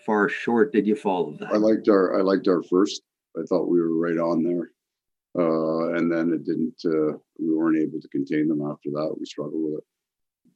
far 0.07 0.29
short 0.29 0.73
did 0.73 0.87
you 0.87 0.97
fall 0.97 1.29
of 1.29 1.39
that? 1.39 1.53
I 1.53 1.57
liked 1.57 1.89
our 1.89 2.19
I 2.19 2.23
liked 2.23 2.49
our 2.49 2.63
first. 2.63 3.03
I 3.37 3.43
thought 3.49 3.69
we 3.69 3.81
were 3.81 3.97
right 3.99 4.19
on 4.19 4.43
there, 4.43 4.71
uh, 5.39 5.95
and 5.95 6.11
then 6.11 6.33
it 6.33 6.45
didn't. 6.45 6.81
Uh, 6.85 7.19
we 7.39 7.55
weren't 7.55 7.83
able 7.83 8.01
to 8.01 8.09
contain 8.09 8.49
them 8.49 8.63
after 8.63 8.91
that. 8.91 9.15
We 9.19 9.25
struggled 9.27 9.63
with 9.65 9.79
it. 9.79 9.85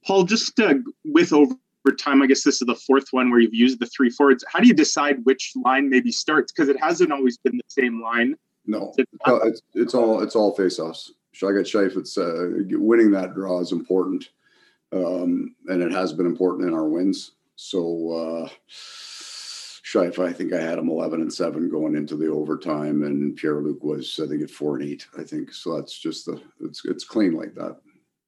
Paul, 0.05 0.23
just 0.23 0.59
uh, 0.59 0.75
with 1.05 1.33
overtime, 1.33 2.21
I 2.21 2.27
guess 2.27 2.43
this 2.43 2.61
is 2.61 2.67
the 2.67 2.75
fourth 2.75 3.07
one 3.11 3.29
where 3.29 3.39
you've 3.39 3.53
used 3.53 3.79
the 3.79 3.87
three 3.87 4.09
forwards. 4.09 4.43
How 4.51 4.59
do 4.59 4.67
you 4.67 4.73
decide 4.73 5.17
which 5.23 5.53
line 5.63 5.89
maybe 5.89 6.11
starts? 6.11 6.51
Because 6.51 6.69
it 6.69 6.79
hasn't 6.79 7.11
always 7.11 7.37
been 7.37 7.57
the 7.57 7.63
same 7.69 8.01
line. 8.01 8.35
No, 8.65 8.93
it's 9.43 9.61
it's 9.73 9.93
all 9.95 10.21
it's 10.21 10.35
all 10.35 10.53
face-offs. 10.53 11.13
Scheif, 11.39 11.97
it's 11.97 12.17
uh, 12.17 12.49
winning 12.71 13.11
that 13.11 13.33
draw 13.33 13.59
is 13.59 13.71
important, 13.71 14.29
um, 14.91 15.55
and 15.67 15.81
it 15.81 15.91
has 15.91 16.13
been 16.13 16.25
important 16.25 16.67
in 16.67 16.73
our 16.73 16.87
wins. 16.87 17.31
So. 17.55 18.47
Uh, 18.47 18.49
Scheif, 19.87 20.19
I 20.19 20.33
think 20.33 20.51
I 20.51 20.59
had 20.59 20.77
him 20.77 20.89
11 20.89 21.21
and 21.21 21.33
7 21.33 21.69
going 21.69 21.95
into 21.95 22.17
the 22.17 22.27
overtime, 22.27 23.03
and 23.03 23.37
Pierre 23.37 23.61
Luc 23.61 23.81
was, 23.85 24.19
I 24.21 24.27
think, 24.27 24.41
at 24.41 24.51
4 24.51 24.79
and 24.79 24.89
8, 24.89 25.07
I 25.17 25.23
think. 25.23 25.53
So 25.53 25.77
that's 25.77 25.97
just 25.97 26.25
the, 26.25 26.41
it's, 26.59 26.83
it's 26.83 27.05
clean 27.05 27.31
like 27.31 27.55
that. 27.55 27.77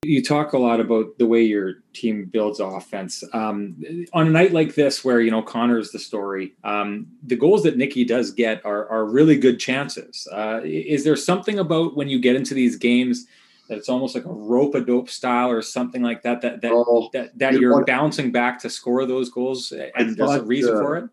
You 0.03 0.23
talk 0.23 0.53
a 0.53 0.57
lot 0.57 0.79
about 0.79 1.17
the 1.17 1.25
way 1.25 1.41
your 1.41 1.75
team 1.93 2.25
builds 2.25 2.59
offense. 2.61 3.23
Um, 3.33 3.83
on 4.13 4.27
a 4.27 4.29
night 4.29 4.53
like 4.53 4.75
this, 4.75 5.03
where 5.03 5.19
you 5.19 5.29
know 5.29 5.41
Connor's 5.41 5.91
the 5.91 5.99
story, 5.99 6.53
um, 6.63 7.07
the 7.21 7.35
goals 7.35 7.63
that 7.63 7.75
Nikki 7.75 8.05
does 8.05 8.31
get 8.31 8.65
are 8.65 8.87
are 8.89 9.05
really 9.05 9.37
good 9.37 9.59
chances. 9.59 10.27
Uh, 10.31 10.61
is 10.63 11.03
there 11.03 11.17
something 11.17 11.59
about 11.59 11.97
when 11.97 12.07
you 12.07 12.19
get 12.19 12.37
into 12.37 12.53
these 12.53 12.77
games 12.77 13.27
that 13.67 13.77
it's 13.77 13.89
almost 13.89 14.15
like 14.15 14.25
a 14.25 14.31
rope 14.31 14.73
a 14.73 14.81
dope 14.81 15.09
style 15.09 15.49
or 15.49 15.61
something 15.61 16.01
like 16.01 16.23
that 16.23 16.41
that 16.41 16.61
that 16.61 16.71
oh, 16.71 17.09
that, 17.13 17.37
that 17.37 17.53
you're 17.53 17.83
bouncing 17.83 18.31
back 18.31 18.57
to 18.59 18.69
score 18.69 19.05
those 19.05 19.29
goals, 19.29 19.73
and 19.95 20.15
there's 20.15 20.31
a 20.31 20.43
reason 20.43 20.77
uh, 20.77 20.79
for 20.79 20.97
it? 20.97 21.09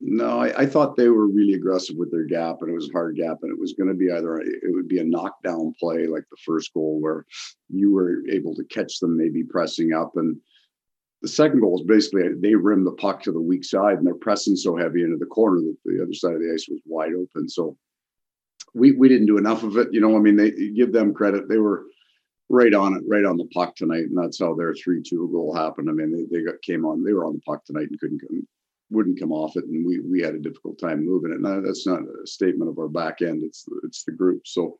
No, 0.00 0.40
I, 0.40 0.62
I, 0.62 0.66
thought 0.66 0.94
they 0.96 1.08
were 1.08 1.26
really 1.26 1.54
aggressive 1.54 1.96
with 1.96 2.12
their 2.12 2.24
gap, 2.24 2.58
and 2.60 2.70
it 2.70 2.74
was 2.74 2.88
a 2.88 2.92
hard 2.92 3.16
gap, 3.16 3.38
and 3.42 3.50
it 3.50 3.58
was 3.58 3.72
going 3.72 3.88
to 3.88 3.94
be 3.94 4.12
either 4.12 4.38
it 4.38 4.72
would 4.72 4.86
be 4.86 5.00
a 5.00 5.04
knockdown 5.04 5.74
play 5.78 6.06
like 6.06 6.22
the 6.30 6.36
first 6.46 6.72
goal 6.72 7.00
where 7.00 7.26
you 7.68 7.92
were 7.92 8.22
able 8.30 8.54
to 8.54 8.64
catch 8.64 9.00
them 9.00 9.16
maybe 9.16 9.42
pressing 9.42 9.92
up, 9.92 10.12
and 10.14 10.36
the 11.20 11.28
second 11.28 11.60
goal 11.60 11.80
is 11.80 11.86
basically 11.86 12.28
they 12.38 12.54
rim 12.54 12.84
the 12.84 12.92
puck 12.92 13.22
to 13.22 13.32
the 13.32 13.40
weak 13.40 13.64
side, 13.64 13.98
and 13.98 14.06
they're 14.06 14.14
pressing 14.14 14.54
so 14.54 14.76
heavy 14.76 15.02
into 15.02 15.16
the 15.16 15.26
corner 15.26 15.58
that 15.58 15.76
the 15.84 16.00
other 16.00 16.12
side 16.12 16.34
of 16.34 16.40
the 16.40 16.52
ice 16.54 16.68
was 16.68 16.80
wide 16.86 17.14
open. 17.14 17.48
So 17.48 17.76
we 18.74 18.92
we 18.92 19.08
didn't 19.08 19.26
do 19.26 19.38
enough 19.38 19.64
of 19.64 19.76
it. 19.78 19.88
You 19.92 20.00
know, 20.00 20.16
I 20.16 20.20
mean, 20.20 20.36
they 20.36 20.52
give 20.76 20.92
them 20.92 21.12
credit; 21.12 21.48
they 21.48 21.58
were 21.58 21.86
right 22.48 22.72
on 22.72 22.94
it, 22.94 23.02
right 23.08 23.24
on 23.24 23.36
the 23.36 23.48
puck 23.52 23.74
tonight, 23.74 24.04
and 24.04 24.16
that's 24.16 24.38
how 24.38 24.54
their 24.54 24.74
three-two 24.74 25.28
goal 25.32 25.54
happened. 25.56 25.90
I 25.90 25.92
mean, 25.92 26.12
they, 26.12 26.38
they 26.38 26.44
got 26.44 26.62
came 26.62 26.86
on, 26.86 27.02
they 27.02 27.12
were 27.12 27.26
on 27.26 27.34
the 27.34 27.40
puck 27.40 27.64
tonight 27.64 27.88
and 27.90 27.98
couldn't 27.98 28.20
wouldn't 28.90 29.20
come 29.20 29.32
off 29.32 29.56
it, 29.56 29.64
and 29.64 29.86
we 29.86 30.00
we 30.00 30.20
had 30.20 30.34
a 30.34 30.40
difficult 30.40 30.78
time 30.78 31.04
moving 31.04 31.32
it. 31.32 31.40
Now 31.40 31.60
that's 31.60 31.86
not 31.86 32.00
a 32.00 32.26
statement 32.26 32.70
of 32.70 32.78
our 32.78 32.88
back 32.88 33.22
end; 33.22 33.42
it's 33.42 33.66
it's 33.84 34.04
the 34.04 34.12
group. 34.12 34.46
So 34.46 34.78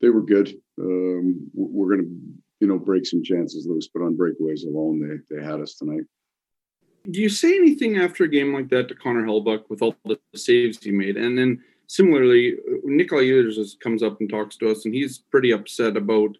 they 0.00 0.10
were 0.10 0.22
good. 0.22 0.54
Um, 0.80 1.50
we're 1.54 1.96
going 1.96 2.06
to 2.06 2.10
you 2.60 2.68
know 2.68 2.78
break 2.78 3.06
some 3.06 3.22
chances 3.22 3.66
loose, 3.66 3.88
but 3.88 4.02
on 4.02 4.16
breakaways 4.16 4.66
alone, 4.66 5.00
they 5.00 5.36
they 5.36 5.44
had 5.44 5.60
us 5.60 5.74
tonight. 5.74 6.04
Do 7.10 7.20
you 7.20 7.28
say 7.28 7.54
anything 7.54 7.98
after 7.98 8.24
a 8.24 8.28
game 8.28 8.54
like 8.54 8.70
that 8.70 8.88
to 8.88 8.94
Connor 8.94 9.26
Hellebuyck 9.26 9.68
with 9.68 9.82
all 9.82 9.94
the 10.06 10.18
saves 10.34 10.82
he 10.82 10.90
made? 10.90 11.18
And 11.18 11.36
then 11.36 11.62
similarly, 11.86 12.54
Nikolai 12.82 13.24
Ehlers 13.24 13.78
comes 13.80 14.02
up 14.02 14.20
and 14.20 14.30
talks 14.30 14.56
to 14.56 14.70
us, 14.70 14.84
and 14.86 14.94
he's 14.94 15.18
pretty 15.18 15.50
upset 15.50 15.96
about 15.96 16.36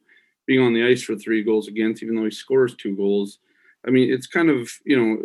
being 0.46 0.60
on 0.60 0.72
the 0.72 0.84
ice 0.84 1.02
for 1.02 1.16
three 1.16 1.42
goals 1.42 1.68
against, 1.68 2.02
even 2.02 2.16
though 2.16 2.24
he 2.24 2.30
scores 2.30 2.74
two 2.74 2.96
goals. 2.96 3.38
I 3.86 3.90
mean, 3.90 4.12
it's 4.12 4.26
kind 4.26 4.50
of 4.50 4.70
you 4.84 4.96
know 4.96 5.22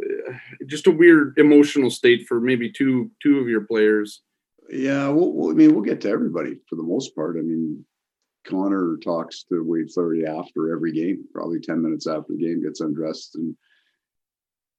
just 0.67 0.87
a 0.87 0.91
weird 0.91 1.37
emotional 1.37 1.89
state 1.89 2.27
for 2.27 2.39
maybe 2.39 2.71
two 2.71 3.11
two 3.21 3.39
of 3.39 3.47
your 3.47 3.61
players. 3.61 4.21
Yeah, 4.69 5.07
well, 5.09 5.49
I 5.49 5.53
mean, 5.53 5.73
we'll 5.73 5.83
get 5.83 6.01
to 6.01 6.09
everybody 6.09 6.55
for 6.69 6.75
the 6.75 6.83
most 6.83 7.15
part. 7.15 7.37
I 7.37 7.41
mean, 7.41 7.83
Connor 8.45 8.97
talks 9.03 9.43
to 9.43 9.63
Wade 9.63 9.91
Flaherty 9.91 10.25
after 10.25 10.73
every 10.73 10.91
game, 10.91 11.25
probably 11.33 11.59
ten 11.59 11.81
minutes 11.81 12.07
after 12.07 12.33
the 12.33 12.37
game, 12.37 12.63
gets 12.63 12.81
undressed, 12.81 13.35
and 13.35 13.55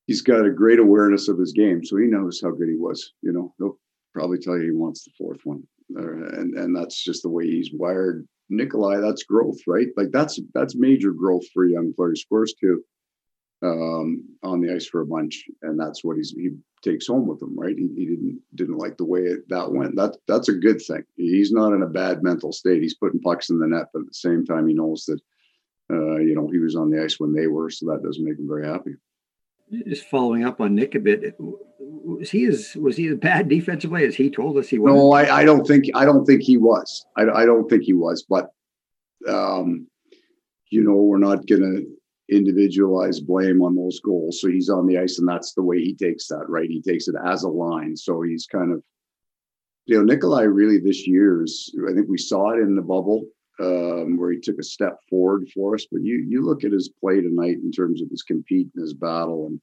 he's 0.06 0.22
got 0.22 0.46
a 0.46 0.50
great 0.50 0.78
awareness 0.78 1.28
of 1.28 1.38
his 1.38 1.52
game, 1.52 1.84
so 1.84 1.96
he 1.96 2.06
knows 2.06 2.40
how 2.42 2.50
good 2.50 2.68
he 2.68 2.76
was. 2.76 3.12
You 3.22 3.32
know, 3.32 3.54
he'll 3.58 3.78
probably 4.12 4.38
tell 4.38 4.56
you 4.56 4.64
he 4.64 4.70
wants 4.72 5.04
the 5.04 5.12
fourth 5.16 5.40
one, 5.44 5.62
and 5.96 6.54
and 6.54 6.76
that's 6.76 7.02
just 7.02 7.22
the 7.22 7.30
way 7.30 7.46
he's 7.46 7.70
wired. 7.72 8.26
Nikolai, 8.50 8.98
that's 8.98 9.22
growth, 9.22 9.58
right? 9.66 9.88
Like 9.96 10.10
that's 10.12 10.38
that's 10.52 10.76
major 10.76 11.12
growth 11.12 11.44
for 11.54 11.64
young 11.64 11.94
players. 11.96 12.22
Scores 12.22 12.54
too 12.60 12.84
um, 13.62 14.24
on 14.42 14.60
the 14.60 14.74
ice 14.74 14.86
for 14.86 15.00
a 15.00 15.06
bunch, 15.06 15.44
and 15.62 15.78
that's 15.78 16.02
what 16.02 16.16
he's 16.16 16.30
he 16.30 16.50
takes 16.82 17.06
home 17.06 17.26
with 17.26 17.42
him, 17.42 17.58
right? 17.58 17.76
He, 17.76 17.88
he 17.94 18.06
didn't 18.06 18.40
didn't 18.54 18.78
like 18.78 18.96
the 18.96 19.04
way 19.04 19.20
it, 19.20 19.48
that 19.48 19.70
went. 19.70 19.96
That 19.96 20.16
that's 20.26 20.48
a 20.48 20.54
good 20.54 20.80
thing. 20.80 21.04
He's 21.16 21.52
not 21.52 21.72
in 21.72 21.82
a 21.82 21.86
bad 21.86 22.22
mental 22.22 22.52
state. 22.52 22.82
He's 22.82 22.94
putting 22.94 23.20
pucks 23.20 23.50
in 23.50 23.58
the 23.58 23.66
net, 23.66 23.86
but 23.92 24.00
at 24.00 24.06
the 24.06 24.14
same 24.14 24.44
time, 24.44 24.66
he 24.66 24.74
knows 24.74 25.04
that 25.06 25.20
uh, 25.92 26.16
you 26.18 26.34
know 26.34 26.48
he 26.48 26.58
was 26.58 26.76
on 26.76 26.90
the 26.90 27.02
ice 27.02 27.20
when 27.20 27.34
they 27.34 27.46
were, 27.46 27.70
so 27.70 27.86
that 27.86 28.02
doesn't 28.02 28.24
make 28.24 28.38
him 28.38 28.48
very 28.48 28.66
happy. 28.66 28.94
Just 29.86 30.06
following 30.06 30.44
up 30.44 30.60
on 30.60 30.74
Nick 30.74 30.94
a 30.94 31.00
bit, 31.00 31.36
was 31.38 32.30
he 32.30 32.46
as 32.46 32.74
was 32.76 32.96
he 32.96 33.08
a 33.08 33.14
bad 33.14 33.48
defensively 33.48 34.04
as 34.04 34.16
he 34.16 34.30
told 34.30 34.56
us 34.56 34.68
he 34.68 34.78
was? 34.78 34.92
No, 34.92 35.12
I, 35.12 35.40
I 35.40 35.44
don't 35.44 35.66
think 35.66 35.84
I 35.94 36.04
don't 36.04 36.24
think 36.24 36.42
he 36.42 36.56
was. 36.56 37.04
I, 37.16 37.24
I 37.24 37.44
don't 37.44 37.68
think 37.68 37.82
he 37.82 37.92
was, 37.92 38.22
but 38.22 38.50
um, 39.28 39.86
you 40.70 40.82
know 40.82 40.94
we're 40.94 41.18
not 41.18 41.46
gonna 41.46 41.80
individualized 42.30 43.26
blame 43.26 43.62
on 43.62 43.74
those 43.74 44.00
goals. 44.00 44.40
So 44.40 44.48
he's 44.48 44.70
on 44.70 44.86
the 44.86 44.98
ice, 44.98 45.18
and 45.18 45.28
that's 45.28 45.54
the 45.54 45.62
way 45.62 45.80
he 45.80 45.94
takes 45.94 46.28
that, 46.28 46.48
right? 46.48 46.68
He 46.68 46.80
takes 46.80 47.08
it 47.08 47.14
as 47.24 47.42
a 47.42 47.48
line. 47.48 47.96
So 47.96 48.22
he's 48.22 48.46
kind 48.46 48.72
of, 48.72 48.82
you 49.86 49.96
know, 49.96 50.04
Nikolai 50.04 50.42
really 50.42 50.78
this 50.78 51.06
year's. 51.06 51.74
I 51.88 51.92
think 51.92 52.08
we 52.08 52.18
saw 52.18 52.50
it 52.50 52.60
in 52.60 52.76
the 52.76 52.82
bubble 52.82 53.24
um, 53.60 54.16
where 54.16 54.32
he 54.32 54.40
took 54.40 54.58
a 54.58 54.64
step 54.64 54.98
forward 55.08 55.48
for 55.54 55.74
us. 55.74 55.86
But 55.90 56.02
you 56.02 56.24
you 56.28 56.44
look 56.44 56.64
at 56.64 56.72
his 56.72 56.90
play 57.00 57.20
tonight 57.20 57.58
in 57.62 57.70
terms 57.70 58.02
of 58.02 58.08
his 58.10 58.22
compete 58.22 58.68
and 58.74 58.82
his 58.82 58.94
battle 58.94 59.46
and 59.46 59.60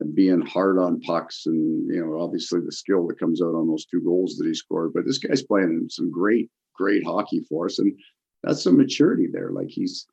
and 0.00 0.14
being 0.14 0.42
hard 0.42 0.78
on 0.78 1.00
pucks 1.00 1.46
and 1.46 1.88
you 1.90 2.04
know 2.04 2.20
obviously 2.20 2.60
the 2.60 2.72
skill 2.72 3.06
that 3.06 3.18
comes 3.18 3.40
out 3.40 3.54
on 3.54 3.66
those 3.66 3.86
two 3.86 4.00
goals 4.02 4.36
that 4.36 4.46
he 4.46 4.54
scored. 4.54 4.92
But 4.92 5.06
this 5.06 5.18
guy's 5.18 5.42
playing 5.42 5.86
some 5.90 6.10
great 6.10 6.50
great 6.74 7.04
hockey 7.04 7.40
for 7.48 7.66
us 7.66 7.78
and 7.78 7.96
that's 8.42 8.62
some 8.62 8.76
maturity 8.76 9.28
there. 9.30 9.50
Like 9.50 9.68
he's 9.68 10.06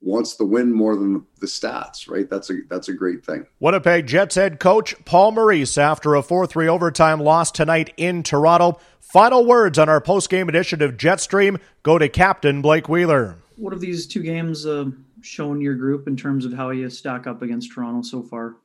wants 0.00 0.36
the 0.36 0.44
win 0.44 0.72
more 0.72 0.96
than 0.96 1.26
the 1.40 1.46
stats, 1.46 2.08
right? 2.08 2.28
That's 2.28 2.50
a 2.50 2.60
that's 2.68 2.88
a 2.88 2.92
great 2.92 3.24
thing. 3.24 3.46
Winnipeg 3.60 4.06
Jets 4.06 4.36
head 4.36 4.60
coach 4.60 4.94
Paul 5.04 5.32
Maurice 5.32 5.76
after 5.76 6.14
a 6.14 6.22
4-3 6.22 6.68
overtime 6.68 7.20
loss 7.20 7.50
tonight 7.50 7.92
in 7.96 8.22
Toronto. 8.22 8.78
Final 9.00 9.44
words 9.44 9.78
on 9.78 9.88
our 9.88 10.00
post-game 10.00 10.48
edition 10.48 10.82
of 10.82 10.96
Jetstream 10.96 11.60
go 11.82 11.98
to 11.98 12.08
Captain 12.08 12.60
Blake 12.62 12.88
Wheeler. 12.88 13.38
What 13.56 13.72
have 13.72 13.80
these 13.80 14.06
two 14.06 14.22
games 14.22 14.66
uh, 14.66 14.86
shown 15.22 15.60
your 15.60 15.74
group 15.74 16.06
in 16.06 16.16
terms 16.16 16.44
of 16.44 16.52
how 16.52 16.70
you 16.70 16.88
stack 16.90 17.26
up 17.26 17.42
against 17.42 17.72
Toronto 17.72 18.02
so 18.02 18.22
far? 18.22 18.56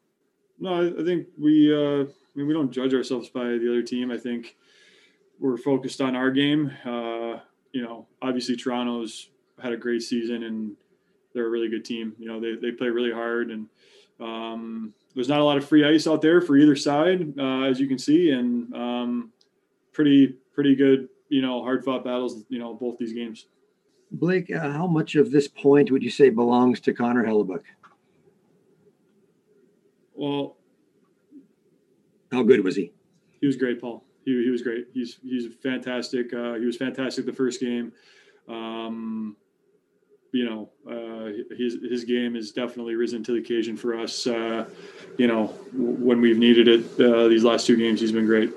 No, 0.59 0.93
I 0.99 1.03
think 1.03 1.27
we 1.39 1.73
uh, 1.73 2.03
I 2.03 2.35
mean 2.35 2.47
we 2.47 2.53
don't 2.53 2.71
judge 2.71 2.93
ourselves 2.93 3.29
by 3.29 3.43
the 3.43 3.67
other 3.69 3.81
team. 3.81 4.11
I 4.11 4.17
think 4.17 4.55
we're 5.39 5.57
focused 5.57 5.99
on 5.99 6.15
our 6.15 6.29
game. 6.29 6.71
Uh, 6.85 7.39
you 7.71 7.81
know, 7.81 8.07
obviously 8.21 8.55
Toronto's 8.55 9.29
had 9.61 9.73
a 9.73 9.77
great 9.77 10.01
season 10.03 10.43
and 10.43 10.75
they're 11.33 11.47
a 11.47 11.49
really 11.49 11.69
good 11.69 11.85
team. 11.85 12.13
You 12.17 12.27
know, 12.27 12.39
they, 12.39 12.55
they 12.55 12.71
play 12.71 12.87
really 12.87 13.11
hard 13.11 13.51
and 13.51 13.67
um, 14.19 14.93
there's 15.15 15.29
not 15.29 15.39
a 15.39 15.43
lot 15.43 15.57
of 15.57 15.67
free 15.67 15.85
ice 15.85 16.07
out 16.07 16.21
there 16.21 16.41
for 16.41 16.57
either 16.57 16.75
side, 16.75 17.33
uh, 17.37 17.63
as 17.63 17.79
you 17.79 17.87
can 17.87 17.97
see, 17.97 18.31
and 18.31 18.73
um, 18.73 19.31
pretty 19.91 20.35
pretty 20.53 20.75
good, 20.75 21.09
you 21.29 21.41
know, 21.41 21.61
hard 21.63 21.83
fought 21.83 22.03
battles. 22.03 22.43
You 22.49 22.59
know, 22.59 22.73
both 22.73 22.97
these 22.97 23.13
games. 23.13 23.47
Blake, 24.11 24.51
uh, 24.51 24.71
how 24.71 24.87
much 24.87 25.15
of 25.15 25.31
this 25.31 25.47
point 25.47 25.91
would 25.91 26.03
you 26.03 26.09
say 26.09 26.29
belongs 26.29 26.79
to 26.81 26.93
Connor 26.93 27.25
Hellebuyck? 27.25 27.63
Well, 30.13 30.57
how 32.31 32.43
good 32.43 32.63
was 32.63 32.75
he? 32.75 32.91
He 33.41 33.47
was 33.47 33.55
great, 33.55 33.81
Paul. 33.81 34.03
He, 34.25 34.43
he 34.43 34.49
was 34.49 34.61
great. 34.61 34.87
He's 34.93 35.19
he's 35.23 35.53
fantastic. 35.61 36.33
Uh, 36.33 36.53
he 36.53 36.65
was 36.65 36.77
fantastic 36.77 37.25
the 37.25 37.33
first 37.33 37.59
game. 37.59 37.91
Um, 38.47 39.35
you 40.31 40.45
know, 40.45 40.69
uh, 40.89 41.12
his 41.57 41.77
his 41.81 42.03
game 42.03 42.35
has 42.35 42.51
definitely 42.51 42.95
risen 42.95 43.23
to 43.23 43.33
the 43.33 43.39
occasion 43.39 43.77
for 43.77 43.97
us. 43.97 44.27
Uh, 44.27 44.65
you 45.17 45.27
know, 45.27 45.47
when 45.73 46.21
we've 46.21 46.37
needed 46.37 46.67
it, 46.67 46.99
uh, 46.99 47.27
these 47.27 47.43
last 47.43 47.67
two 47.67 47.75
games, 47.75 47.99
he's 47.99 48.11
been 48.11 48.25
great. 48.25 48.51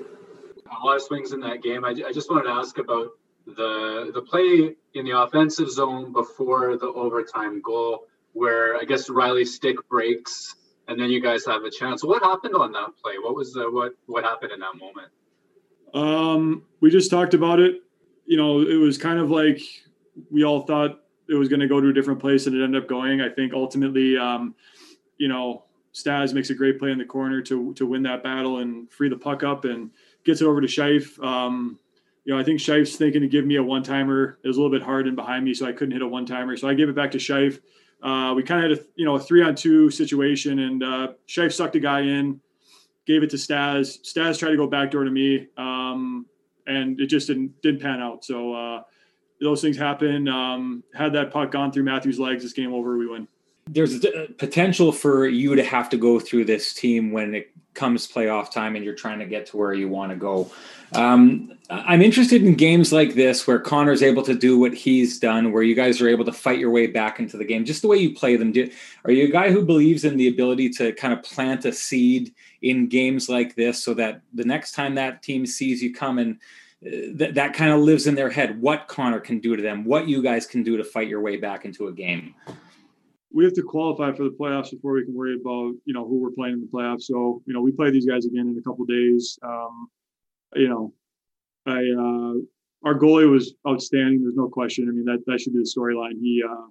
A 0.65 0.85
lot 0.85 0.95
of 0.95 1.01
swings 1.01 1.33
in 1.33 1.39
that 1.41 1.63
game. 1.63 1.85
I, 1.85 1.89
I 1.89 2.11
just 2.11 2.29
wanted 2.29 2.43
to 2.43 2.51
ask 2.51 2.77
about 2.77 3.11
the 3.45 4.11
the 4.13 4.21
play 4.21 4.75
in 4.93 5.05
the 5.05 5.19
offensive 5.19 5.69
zone 5.69 6.11
before 6.11 6.77
the 6.77 6.87
overtime 6.87 7.61
goal, 7.61 8.07
where 8.33 8.75
I 8.77 8.83
guess 8.83 9.09
Rielly's 9.09 9.53
stick 9.53 9.77
breaks, 9.89 10.55
and 10.87 10.99
then 10.99 11.09
you 11.09 11.21
guys 11.21 11.45
have 11.45 11.63
a 11.63 11.71
chance. 11.71 12.03
What 12.03 12.23
happened 12.23 12.55
on 12.55 12.71
that 12.73 12.89
play? 13.01 13.13
What 13.21 13.35
was 13.35 13.53
the, 13.53 13.69
what 13.71 13.93
what 14.05 14.23
happened 14.23 14.51
in 14.51 14.59
that 14.59 14.75
moment? 14.77 15.09
Um, 15.93 16.63
we 16.81 16.89
just 16.89 17.09
talked 17.09 17.33
about 17.33 17.59
it. 17.59 17.81
You 18.25 18.37
know, 18.37 18.61
it 18.61 18.75
was 18.75 18.97
kind 18.97 19.19
of 19.19 19.31
like 19.31 19.61
we 20.29 20.43
all 20.43 20.61
thought 20.61 21.01
it 21.29 21.35
was 21.35 21.49
going 21.49 21.59
to 21.59 21.67
go 21.67 21.81
to 21.81 21.89
a 21.89 21.93
different 21.93 22.19
place, 22.19 22.47
and 22.47 22.55
it 22.55 22.63
ended 22.63 22.81
up 22.81 22.89
going. 22.89 23.21
I 23.21 23.29
think 23.29 23.53
ultimately, 23.53 24.17
um, 24.17 24.55
you 25.17 25.27
know, 25.27 25.63
Stas 25.91 26.33
makes 26.33 26.49
a 26.49 26.53
great 26.53 26.79
play 26.79 26.91
in 26.91 26.97
the 26.97 27.05
corner 27.05 27.41
to 27.41 27.73
to 27.73 27.85
win 27.85 28.03
that 28.03 28.23
battle 28.23 28.59
and 28.59 28.91
free 28.91 29.09
the 29.09 29.17
puck 29.17 29.43
up 29.43 29.65
and 29.65 29.91
gets 30.23 30.41
it 30.41 30.45
over 30.45 30.61
to 30.61 30.67
Scheif. 30.67 31.21
Um, 31.23 31.79
you 32.23 32.33
know, 32.33 32.39
I 32.39 32.43
think 32.43 32.59
Scheif's 32.59 32.97
thinking 32.97 33.21
to 33.21 33.27
give 33.27 33.45
me 33.45 33.55
a 33.55 33.63
one 33.63 33.83
timer. 33.83 34.37
It 34.43 34.47
was 34.47 34.57
a 34.57 34.61
little 34.61 34.77
bit 34.77 34.85
hard 34.85 35.07
and 35.07 35.15
behind 35.15 35.45
me, 35.45 35.53
so 35.53 35.65
I 35.65 35.71
couldn't 35.71 35.93
hit 35.93 36.01
a 36.01 36.07
one 36.07 36.25
timer. 36.25 36.57
So 36.57 36.67
I 36.67 36.73
gave 36.73 36.89
it 36.89 36.95
back 36.95 37.11
to 37.11 37.17
Scheif. 37.17 37.59
Uh, 38.03 38.33
we 38.35 38.43
kind 38.43 38.63
of 38.63 38.69
had 38.69 38.79
a 38.79 38.89
you 38.95 39.05
know 39.05 39.15
a 39.15 39.19
three 39.19 39.41
on 39.41 39.55
two 39.55 39.89
situation, 39.89 40.59
and 40.59 40.83
uh, 40.83 41.07
Scheif 41.27 41.53
sucked 41.53 41.75
a 41.75 41.79
guy 41.79 42.01
in, 42.01 42.39
gave 43.05 43.23
it 43.23 43.29
to 43.31 43.37
Stas. 43.37 43.99
Stas 44.03 44.37
tried 44.37 44.51
to 44.51 44.57
go 44.57 44.67
backdoor 44.67 45.03
to 45.03 45.09
me, 45.09 45.47
um, 45.57 46.25
and 46.67 46.99
it 46.99 47.07
just 47.07 47.27
didn't 47.27 47.59
didn't 47.61 47.81
pan 47.81 48.01
out. 48.01 48.23
So 48.23 48.53
uh, 48.53 48.83
those 49.41 49.61
things 49.61 49.77
happen. 49.77 50.27
Um, 50.27 50.83
had 50.93 51.13
that 51.13 51.31
puck 51.31 51.51
gone 51.51 51.71
through 51.71 51.83
Matthews' 51.83 52.19
legs, 52.19 52.43
this 52.43 52.53
game 52.53 52.73
over, 52.73 52.97
we 52.97 53.07
win. 53.07 53.27
There's 53.69 54.03
a 54.05 54.27
potential 54.37 54.91
for 54.91 55.27
you 55.27 55.55
to 55.55 55.63
have 55.63 55.89
to 55.89 55.97
go 55.97 56.19
through 56.19 56.45
this 56.45 56.73
team 56.73 57.11
when 57.11 57.35
it 57.35 57.51
comes 57.73 58.11
playoff 58.11 58.51
time 58.51 58.75
and 58.75 58.83
you're 58.83 58.95
trying 58.95 59.19
to 59.19 59.25
get 59.25 59.45
to 59.45 59.57
where 59.57 59.73
you 59.73 59.87
want 59.87 60.11
to 60.11 60.15
go. 60.15 60.49
Um, 60.93 61.53
I'm 61.69 62.01
interested 62.01 62.43
in 62.43 62.55
games 62.55 62.91
like 62.91 63.13
this 63.13 63.45
where 63.45 63.59
Connor's 63.59 64.01
able 64.01 64.23
to 64.23 64.33
do 64.33 64.57
what 64.57 64.73
he's 64.73 65.19
done, 65.19 65.51
where 65.51 65.63
you 65.63 65.75
guys 65.75 66.01
are 66.01 66.07
able 66.07 66.25
to 66.25 66.31
fight 66.31 66.59
your 66.59 66.71
way 66.71 66.87
back 66.87 67.19
into 67.19 67.37
the 67.37 67.45
game, 67.45 67.65
just 67.65 67.81
the 67.81 67.87
way 67.87 67.97
you 67.97 68.15
play 68.15 68.35
them. 68.35 68.51
Do, 68.51 68.69
are 69.05 69.11
you 69.11 69.25
a 69.25 69.31
guy 69.31 69.51
who 69.51 69.65
believes 69.65 70.05
in 70.05 70.17
the 70.17 70.27
ability 70.27 70.69
to 70.71 70.93
kind 70.93 71.13
of 71.13 71.21
plant 71.23 71.65
a 71.65 71.73
seed 71.73 72.33
in 72.61 72.87
games 72.87 73.29
like 73.29 73.55
this 73.55 73.83
so 73.83 73.93
that 73.95 74.21
the 74.33 74.45
next 74.45 74.71
time 74.71 74.95
that 74.95 75.21
team 75.21 75.45
sees 75.45 75.83
you 75.83 75.93
coming, 75.93 76.31
uh, 76.31 76.37
that, 76.81 77.33
that 77.35 77.53
kind 77.53 77.71
of 77.71 77.79
lives 77.79 78.07
in 78.07 78.15
their 78.15 78.29
head 78.29 78.61
what 78.61 78.87
Connor 78.87 79.19
can 79.19 79.39
do 79.39 79.55
to 79.55 79.61
them, 79.61 79.83
what 79.83 80.07
you 80.07 80.21
guys 80.21 80.45
can 80.45 80.63
do 80.63 80.77
to 80.77 80.83
fight 80.83 81.07
your 81.07 81.21
way 81.21 81.37
back 81.37 81.65
into 81.65 81.87
a 81.87 81.93
game? 81.93 82.35
we 83.37 83.43
have 83.43 83.53
to 83.53 83.61
qualify 83.61 84.11
for 84.13 84.23
the 84.23 84.35
playoffs 84.39 84.71
before 84.71 84.93
we 84.93 85.03
can 85.03 85.13
worry 85.13 85.35
about 85.35 85.73
you 85.85 85.93
know 85.93 86.07
who 86.07 86.19
we're 86.19 86.31
playing 86.31 86.55
in 86.55 86.61
the 86.61 86.67
playoffs. 86.67 87.03
So 87.03 87.41
you 87.45 87.53
know 87.53 87.61
we 87.61 87.71
play 87.71 87.91
these 87.91 88.05
guys 88.05 88.25
again 88.25 88.47
in 88.47 88.57
a 88.57 88.61
couple 88.61 88.85
days. 88.85 89.37
Um, 89.43 89.89
you 90.55 90.69
know, 90.69 90.93
I 91.65 91.77
uh, 91.77 92.87
our 92.87 92.97
goalie 92.97 93.29
was 93.29 93.53
outstanding. 93.67 94.21
There's 94.21 94.35
no 94.35 94.47
question. 94.47 94.87
I 94.89 94.91
mean 94.91 95.05
that 95.05 95.23
that 95.27 95.41
should 95.41 95.53
be 95.53 95.59
the 95.59 95.71
storyline. 95.77 96.19
He 96.19 96.43
uh, 96.43 96.67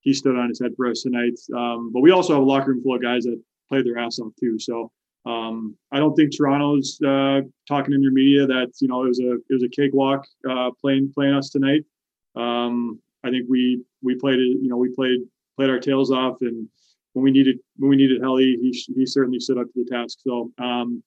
he 0.00 0.14
stood 0.14 0.36
on 0.36 0.48
his 0.48 0.60
head 0.60 0.72
for 0.76 0.88
us 0.88 1.02
tonight. 1.02 1.38
Um, 1.54 1.92
but 1.92 2.00
we 2.00 2.10
also 2.10 2.34
have 2.34 2.42
a 2.42 2.46
locker 2.46 2.70
room 2.70 2.82
full 2.82 2.94
of 2.94 3.02
guys 3.02 3.24
that 3.24 3.40
play 3.68 3.82
their 3.82 3.98
ass 3.98 4.18
off 4.18 4.32
too. 4.40 4.58
So 4.58 4.90
um, 5.26 5.76
I 5.92 5.98
don't 5.98 6.14
think 6.14 6.36
Toronto's 6.36 6.98
uh, 7.06 7.40
talking 7.66 7.94
in 7.94 8.00
their 8.00 8.10
media 8.10 8.46
that 8.46 8.72
you 8.80 8.88
know 8.88 9.04
it 9.04 9.08
was 9.08 9.20
a 9.20 9.32
it 9.34 9.52
was 9.52 9.62
a 9.62 9.68
cakewalk 9.68 10.26
uh, 10.48 10.70
playing 10.80 11.12
playing 11.14 11.34
us 11.34 11.50
tonight. 11.50 11.84
Um, 12.36 13.00
I 13.24 13.30
think 13.30 13.46
we 13.48 13.82
we 14.02 14.14
played 14.14 14.38
it. 14.38 14.58
You 14.62 14.68
know 14.68 14.76
we 14.76 14.94
played 14.94 15.20
played 15.56 15.70
our 15.70 15.80
tails 15.80 16.10
off, 16.10 16.38
and 16.40 16.68
when 17.12 17.24
we 17.24 17.30
needed 17.30 17.58
when 17.76 17.90
we 17.90 17.96
needed 17.96 18.22
Helly, 18.22 18.56
he 18.60 18.70
he 18.94 19.06
certainly 19.06 19.40
stood 19.40 19.58
up 19.58 19.66
to 19.66 19.84
the 19.84 19.90
task. 19.90 20.18
So 20.26 20.52
um, 20.58 21.02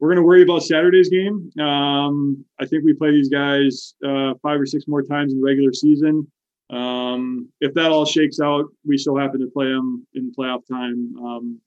we're 0.00 0.08
going 0.08 0.16
to 0.16 0.26
worry 0.26 0.42
about 0.42 0.64
Saturday's 0.64 1.08
game. 1.08 1.50
Um, 1.60 2.44
I 2.58 2.66
think 2.66 2.84
we 2.84 2.92
play 2.92 3.12
these 3.12 3.28
guys 3.28 3.94
uh, 4.04 4.34
five 4.42 4.60
or 4.60 4.66
six 4.66 4.88
more 4.88 5.02
times 5.02 5.32
in 5.32 5.38
the 5.38 5.44
regular 5.44 5.72
season. 5.72 6.26
Um, 6.70 7.48
if 7.60 7.72
that 7.74 7.92
all 7.92 8.04
shakes 8.04 8.40
out, 8.40 8.64
we 8.84 8.98
still 8.98 9.16
happen 9.16 9.40
to 9.40 9.46
play 9.46 9.66
them 9.66 10.04
in 10.14 10.32
playoff 10.36 10.66
time. 10.66 11.14
Um, 11.18 11.60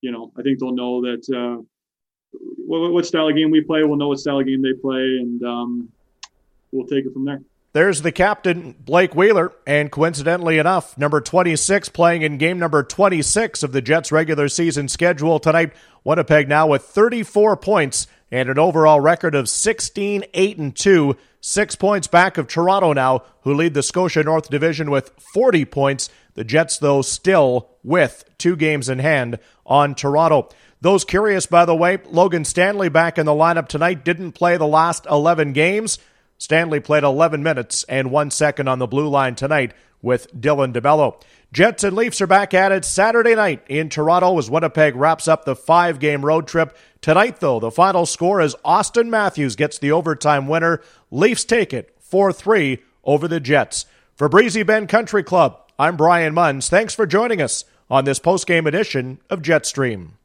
you 0.00 0.12
know, 0.12 0.32
I 0.36 0.42
think 0.42 0.58
they'll 0.58 0.74
know 0.74 1.02
that 1.02 1.28
uh, 1.34 1.62
what, 2.32 2.92
what, 2.92 3.06
style 3.06 3.28
of 3.28 3.34
game 3.34 3.50
we 3.50 3.62
play. 3.62 3.82
We'll 3.82 3.96
know 3.96 4.08
what 4.08 4.18
style 4.18 4.40
of 4.40 4.46
game 4.46 4.62
they 4.62 4.74
play, 4.80 5.18
and 5.20 5.42
um, 5.42 5.88
we'll 6.72 6.86
take 6.86 7.04
it 7.04 7.12
from 7.12 7.24
there. 7.24 7.40
There's 7.74 8.00
the 8.02 8.12
captain, 8.12 8.74
Blake 8.80 9.14
Wheeler, 9.14 9.52
and 9.66 9.92
coincidentally 9.92 10.58
enough, 10.58 10.96
number 10.96 11.20
26 11.20 11.90
playing 11.90 12.22
in 12.22 12.38
game 12.38 12.58
number 12.58 12.82
26 12.82 13.62
of 13.62 13.72
the 13.72 13.82
Jets' 13.82 14.10
regular 14.10 14.48
season 14.48 14.88
schedule 14.88 15.38
tonight. 15.38 15.72
Winnipeg 16.02 16.48
now 16.48 16.66
with 16.66 16.82
34 16.82 17.58
points 17.58 18.06
and 18.30 18.48
an 18.48 18.58
overall 18.58 19.00
record 19.00 19.34
of 19.34 19.48
16 19.48 20.24
8 20.32 20.58
and 20.58 20.74
2, 20.74 21.16
six 21.40 21.76
points 21.76 22.06
back 22.06 22.38
of 22.38 22.48
Toronto 22.48 22.94
now, 22.94 23.22
who 23.42 23.54
lead 23.54 23.74
the 23.74 23.82
Scotia 23.82 24.22
North 24.22 24.48
Division 24.48 24.90
with 24.90 25.10
40 25.34 25.64
points. 25.66 26.08
The 26.34 26.44
Jets, 26.44 26.78
though, 26.78 27.02
still 27.02 27.70
with 27.88 28.24
two 28.38 28.54
games 28.54 28.88
in 28.88 29.00
hand 29.00 29.38
on 29.66 29.94
Toronto. 29.94 30.48
Those 30.80 31.04
curious, 31.04 31.46
by 31.46 31.64
the 31.64 31.74
way, 31.74 31.98
Logan 32.06 32.44
Stanley 32.44 32.88
back 32.88 33.18
in 33.18 33.26
the 33.26 33.32
lineup 33.32 33.66
tonight 33.66 34.04
didn't 34.04 34.32
play 34.32 34.56
the 34.56 34.66
last 34.66 35.06
11 35.10 35.52
games. 35.52 35.98
Stanley 36.36 36.78
played 36.78 37.02
11 37.02 37.42
minutes 37.42 37.84
and 37.88 38.12
one 38.12 38.30
second 38.30 38.68
on 38.68 38.78
the 38.78 38.86
blue 38.86 39.08
line 39.08 39.34
tonight 39.34 39.72
with 40.00 40.32
Dylan 40.32 40.72
DeMelo. 40.72 41.20
Jets 41.52 41.82
and 41.82 41.96
Leafs 41.96 42.20
are 42.20 42.26
back 42.26 42.54
at 42.54 42.70
it 42.70 42.84
Saturday 42.84 43.34
night 43.34 43.64
in 43.68 43.88
Toronto 43.88 44.38
as 44.38 44.50
Winnipeg 44.50 44.94
wraps 44.94 45.26
up 45.26 45.44
the 45.44 45.56
five 45.56 45.98
game 45.98 46.24
road 46.24 46.46
trip. 46.46 46.76
Tonight, 47.00 47.40
though, 47.40 47.58
the 47.58 47.70
final 47.70 48.06
score 48.06 48.40
is 48.40 48.54
Auston 48.64 49.08
Matthews 49.08 49.56
gets 49.56 49.78
the 49.78 49.90
overtime 49.90 50.46
winner. 50.46 50.80
Leafs 51.10 51.44
take 51.44 51.72
it 51.72 51.94
4 51.98 52.32
3 52.32 52.78
over 53.02 53.26
the 53.26 53.40
Jets. 53.40 53.86
For 54.14 54.28
Breezy 54.28 54.62
Bend 54.62 54.88
Country 54.88 55.22
Club, 55.22 55.58
I'm 55.78 55.96
Brian 55.96 56.34
Munz. 56.34 56.68
Thanks 56.68 56.94
for 56.94 57.06
joining 57.06 57.40
us 57.40 57.64
on 57.90 58.04
this 58.04 58.18
post 58.18 58.46
game 58.46 58.66
edition 58.66 59.20
of 59.30 59.42
Jetstream. 59.42 60.17